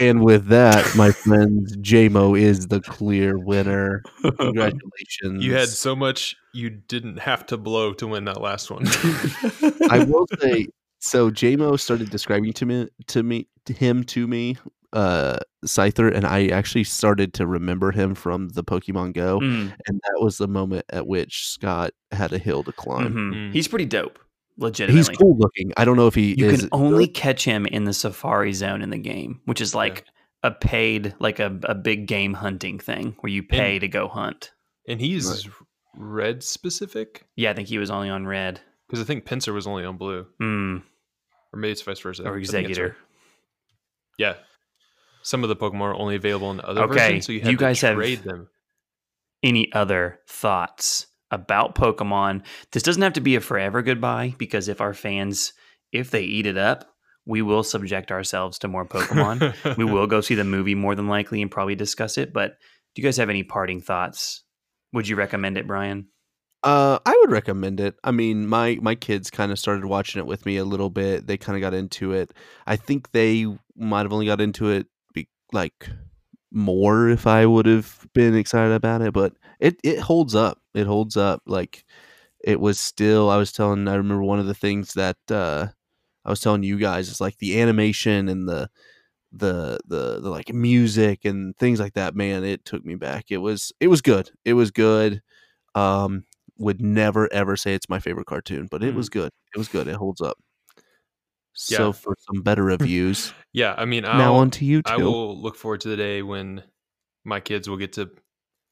[0.00, 4.02] And with that, my friends, JMO is the clear winner.
[4.22, 4.82] Congratulations.
[5.44, 8.84] You had so much you didn't have to blow to win that last one.
[9.90, 10.68] I will say
[11.00, 11.30] so.
[11.30, 14.56] JMO started describing to me to me to him to me,
[14.92, 20.00] uh, Scyther, and I actually started to remember him from the Pokemon Go, Mm, and
[20.04, 23.12] that was the moment at which Scott had a hill to climb.
[23.14, 23.34] mhm.
[23.34, 23.52] Mm.
[23.52, 24.18] He's pretty dope.
[24.60, 24.98] Legitimately.
[24.98, 25.72] He's cool looking.
[25.76, 28.82] I don't know if he You is can only catch him in the safari zone
[28.82, 30.04] in the game, which is like
[30.42, 34.52] a paid, like a, a big game hunting thing where you pay to go hunt.
[34.88, 35.48] and he's
[35.96, 38.60] red specific Yeah, I think he was only on red.
[38.88, 40.82] because I think Pinsir was only on blue, Mm,
[41.52, 42.24] or maybe it's vice versa.
[42.24, 42.68] or I think.
[42.68, 42.94] Exeggutor.
[44.18, 44.34] Yeah.
[45.22, 47.50] Some of the Pokemon are only available in other Okay, versions, so you you have
[47.52, 48.48] to guys have- trade them.
[49.42, 52.42] Any other thoughts about Pokemon?
[52.72, 55.52] This doesn't have to be a forever goodbye because if our fans,
[55.92, 56.86] if they eat it up,
[57.26, 59.76] we will subject ourselves to more Pokemon.
[59.76, 62.32] we will go see the movie more than likely and probably discuss it.
[62.32, 62.56] But
[62.94, 64.42] do you guys have any parting thoughts?
[64.94, 66.08] Would you recommend it, Brian?
[66.62, 67.94] Uh, I would recommend it.
[68.02, 71.26] I mean, my my kids kind of started watching it with me a little bit.
[71.26, 72.34] They kind of got into it.
[72.66, 73.46] I think they
[73.76, 75.88] might have only got into it be, like
[76.50, 80.60] more if I would have been excited about it, but it it holds up.
[80.74, 81.42] It holds up.
[81.46, 81.84] Like
[82.44, 83.30] it was still.
[83.30, 83.88] I was telling.
[83.88, 85.68] I remember one of the things that uh,
[86.24, 88.70] I was telling you guys is like the animation and the
[89.32, 92.14] the the the like music and things like that.
[92.14, 93.26] Man, it took me back.
[93.30, 94.30] It was it was good.
[94.44, 95.22] It was good.
[95.74, 96.24] Um,
[96.58, 98.96] would never ever say it's my favorite cartoon, but it Mm.
[98.96, 99.30] was good.
[99.54, 99.86] It was good.
[99.88, 100.38] It holds up.
[101.68, 101.76] Yeah.
[101.76, 105.36] So for some better reviews, Yeah, I mean, I'll, now on to you I will
[105.40, 106.62] look forward to the day when
[107.24, 108.10] my kids will get to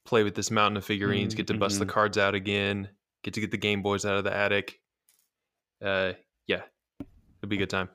[0.06, 1.90] play with this mountain of figurines, get to bust the Mhm.
[1.90, 2.88] cards out again,
[3.22, 4.80] get to get the Game Boys out of the attic.
[5.84, 6.12] Uh,
[6.46, 6.62] yeah,
[7.00, 7.88] it'll be a good time.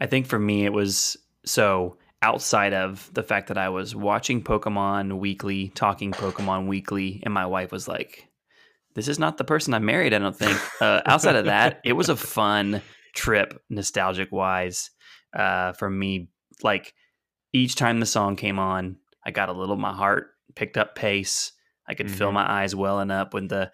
[0.00, 4.42] I think for me, it was so outside of the fact that I was watching
[4.42, 8.28] Pokemon weekly, talking Pokemon weekly, and my wife was like,
[8.94, 10.56] This is not the person I married, I don't think.
[10.80, 12.80] Uh, outside of that, it was a fun
[13.14, 14.90] trip, nostalgic wise,
[15.36, 16.28] uh, for me.
[16.62, 16.94] Like
[17.52, 18.96] each time the song came on,
[19.26, 21.52] I got a little, my heart picked up pace.
[21.86, 22.34] I could fill Mhm.
[22.34, 23.70] my eyes welling up when the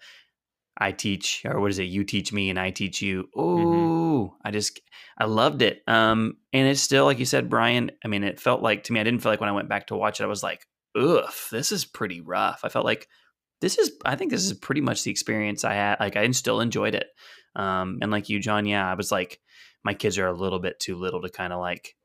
[0.77, 1.83] I teach, or what is it?
[1.83, 3.29] You teach me and I teach you.
[3.35, 4.79] Oh, I just,
[5.17, 5.83] I loved it.
[5.85, 7.91] Um, and it's still like you said, Brian.
[8.03, 8.99] I mean, it felt like to me.
[8.99, 11.29] I didn't feel like when I went back to watch it, I was like, ugh,
[11.51, 12.61] this is pretty rough.
[12.63, 13.07] I felt like
[13.59, 13.91] this is.
[14.05, 15.99] I think this is pretty much the experience I had.
[15.99, 17.07] Like I still enjoyed it.
[17.55, 19.39] Um, and like you, John, yeah, I was like,
[19.83, 21.95] my kids are a little bit too little to kind of like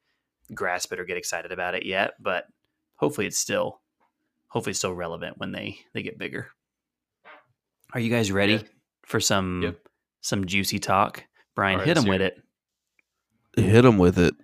[0.55, 2.15] grasp it or get excited about it yet.
[2.21, 2.45] But
[2.97, 3.81] hopefully, it's still,
[4.49, 6.49] hopefully, still relevant when they they get bigger.
[7.93, 8.63] Are you guys ready Yeah.
[9.07, 9.79] for some Yep.
[10.23, 11.25] some juicy talk?
[11.55, 12.43] Brian, All right, hit let's him with hear it.
[13.73, 14.35] Hit them with it.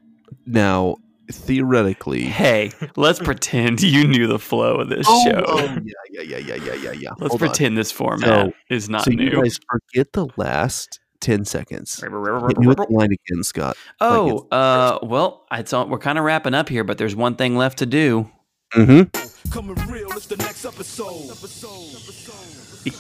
[0.47, 0.97] Now,
[1.31, 5.45] theoretically, Hey, let's pretend you knew the flow of this Oh, show.
[5.47, 7.11] oh, yeah, yeah, yeah, yeah, yeah, yeah, yeah.
[7.19, 7.39] Let's Hold on.
[7.49, 9.25] pretend this format is not So new.
[9.25, 12.01] you guys forget the last ten seconds.
[12.01, 13.77] Hit me with the line again, Scott.
[14.01, 17.57] oh, uh, well, I thought we're kind of wrapping up here, but there's one thing
[17.57, 18.31] left to do.
[18.75, 19.19] Mm-hmm.
[19.51, 21.29] Coming real, it's the next episode.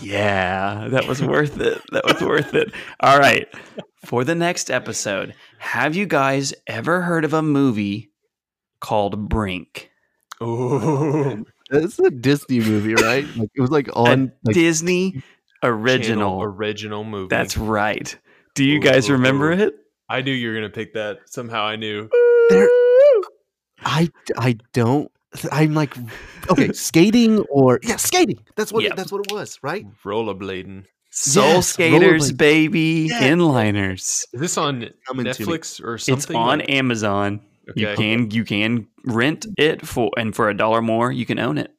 [0.02, 1.81] Yeah, that was worth it.
[1.93, 2.73] That was worth it.
[3.01, 3.48] All right.
[4.05, 8.10] For the next episode, have you guys ever heard of a movie
[8.81, 9.90] called Brink?
[10.40, 13.24] Oh, It's a Disney movie, right?
[13.36, 15.23] Like it was like on like, Disney
[15.62, 16.43] original.
[16.43, 17.28] original movie.
[17.28, 18.14] That's right.
[18.55, 19.74] Do you guys remember it?
[20.09, 21.19] I knew you were gonna pick that.
[21.27, 22.09] Somehow I knew.
[22.51, 22.69] there.
[23.85, 25.10] I I don't.
[25.50, 25.94] I'm like
[26.50, 28.38] okay, skating or yeah, skating.
[28.56, 28.92] That's what Yep.
[28.92, 29.86] it, that's what it was, right?
[30.04, 30.84] Rollerblading.
[31.14, 32.36] Soul Yes, Skaters, rollerblade.
[32.38, 33.22] baby, Yes.
[33.22, 34.24] inliners.
[34.32, 35.26] Is this on Coming.
[35.26, 36.18] Netflix or something?
[36.22, 37.40] It's on like- Amazon.
[37.76, 41.59] You can you can rent it for and for a dollar more you can own
[41.59, 41.70] it.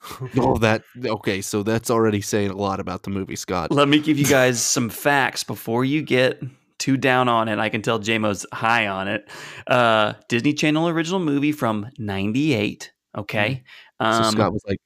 [0.36, 1.40] Oh, that okay.
[1.42, 3.70] So that's already saying a lot about the movie, Scott.
[3.70, 6.40] Let me give you guys some facts before you get
[6.78, 7.58] too down on it.
[7.58, 9.28] I can tell JMO's high on it.
[9.66, 12.92] Uh, Disney Channel original movie from '98.
[13.16, 13.64] Okay.
[14.00, 14.80] So Um, Scott was like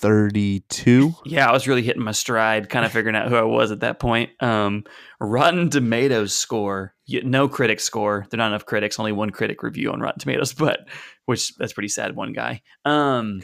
[0.00, 1.14] 32.
[1.24, 3.80] yeah, I was really hitting my stride, kind of figuring out who I was at
[3.80, 4.30] that point.
[4.40, 4.84] Um,
[5.20, 8.26] Rotten Tomatoes score, no critic score.
[8.30, 8.98] There are not enough critics.
[8.98, 10.88] Only one critic review on Rotten Tomatoes, but
[11.26, 12.14] which that's pretty sad.
[12.16, 12.62] One guy.
[12.84, 13.40] Um,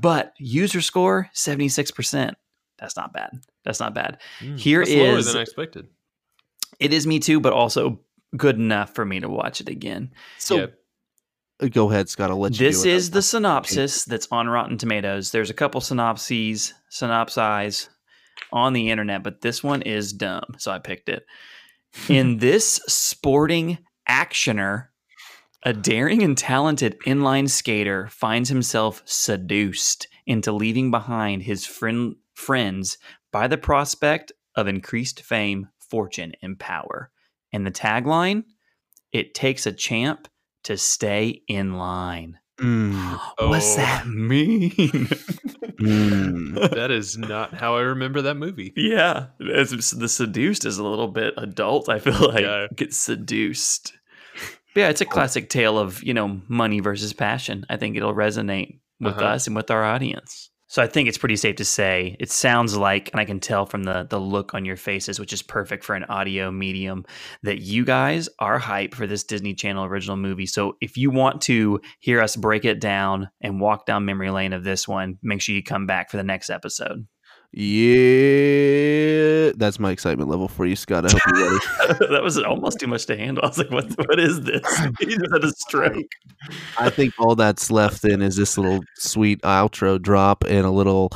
[0.00, 2.36] but user score seventy six percent.
[2.78, 3.30] That's not bad.
[3.64, 4.18] That's not bad.
[4.40, 5.86] Mm, Here that's lower than I expected.
[6.80, 8.00] It is me too, but also
[8.36, 10.10] good enough for me to watch it again.
[10.38, 10.66] So Yeah.
[11.62, 12.30] uh, go ahead, Scott.
[12.30, 12.66] I'll let you.
[12.66, 12.94] This do it.
[12.94, 15.30] is the synopsis that's on Rotten Tomatoes.
[15.30, 17.88] There's a couple synopses, synopsize
[18.52, 21.24] on the internet, but this one is dumb, so I picked it.
[22.08, 23.78] In this sporting
[24.08, 24.88] actioner,
[25.62, 32.98] a daring and talented inline skater finds himself seduced into leaving behind his friend, friends
[33.32, 37.10] by the prospect of increased fame, fortune, and power.
[37.52, 38.44] And the tagline
[39.12, 40.28] it takes a champ
[40.64, 42.38] to stay in line.
[42.60, 43.76] Mm, What's Oh.
[43.76, 44.70] that mean?
[45.80, 46.70] mm.
[46.74, 48.72] that is not how I remember that movie.
[48.76, 51.88] yeah, it's, the seduced is a little bit adult.
[51.88, 52.66] I feel like Yeah.
[52.74, 53.92] get seduced.
[54.74, 57.64] But yeah, it's a classic tale of you know money versus passion.
[57.70, 59.24] I think it'll resonate with Uh-huh.
[59.24, 60.50] us and with our audience.
[60.68, 63.66] So I think it's pretty safe to say it sounds like, and I can tell
[63.66, 67.04] from the the look on your faces, which is perfect for an audio medium,
[67.42, 70.46] that you guys are hype for this Disney Channel original movie.
[70.46, 74.52] So if you want to hear us break it down and walk down memory lane
[74.52, 77.06] of this one, make sure you come back for the next episode.
[77.52, 81.06] Yeah, that's my excitement level for you, Scott.
[81.06, 82.06] I hope you're ready.
[82.12, 83.44] that was almost too much to handle.
[83.44, 83.90] I was like, "What?
[83.96, 84.62] What is this?"
[84.98, 86.06] He just had a stroke.
[86.78, 91.10] I think all that's left then is this little sweet outro drop and a little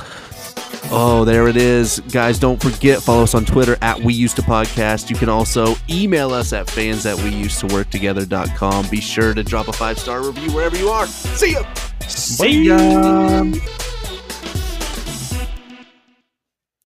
[0.93, 1.99] Oh, there it is.
[2.11, 5.09] Guys, don't forget, follow us on Twitter at We Used to Podcast.
[5.09, 8.89] You can also email us at fans at we used to work together.com.
[8.89, 11.07] Be sure to drop a five star review wherever you are.
[11.07, 11.63] See ya.
[12.07, 13.43] See ya.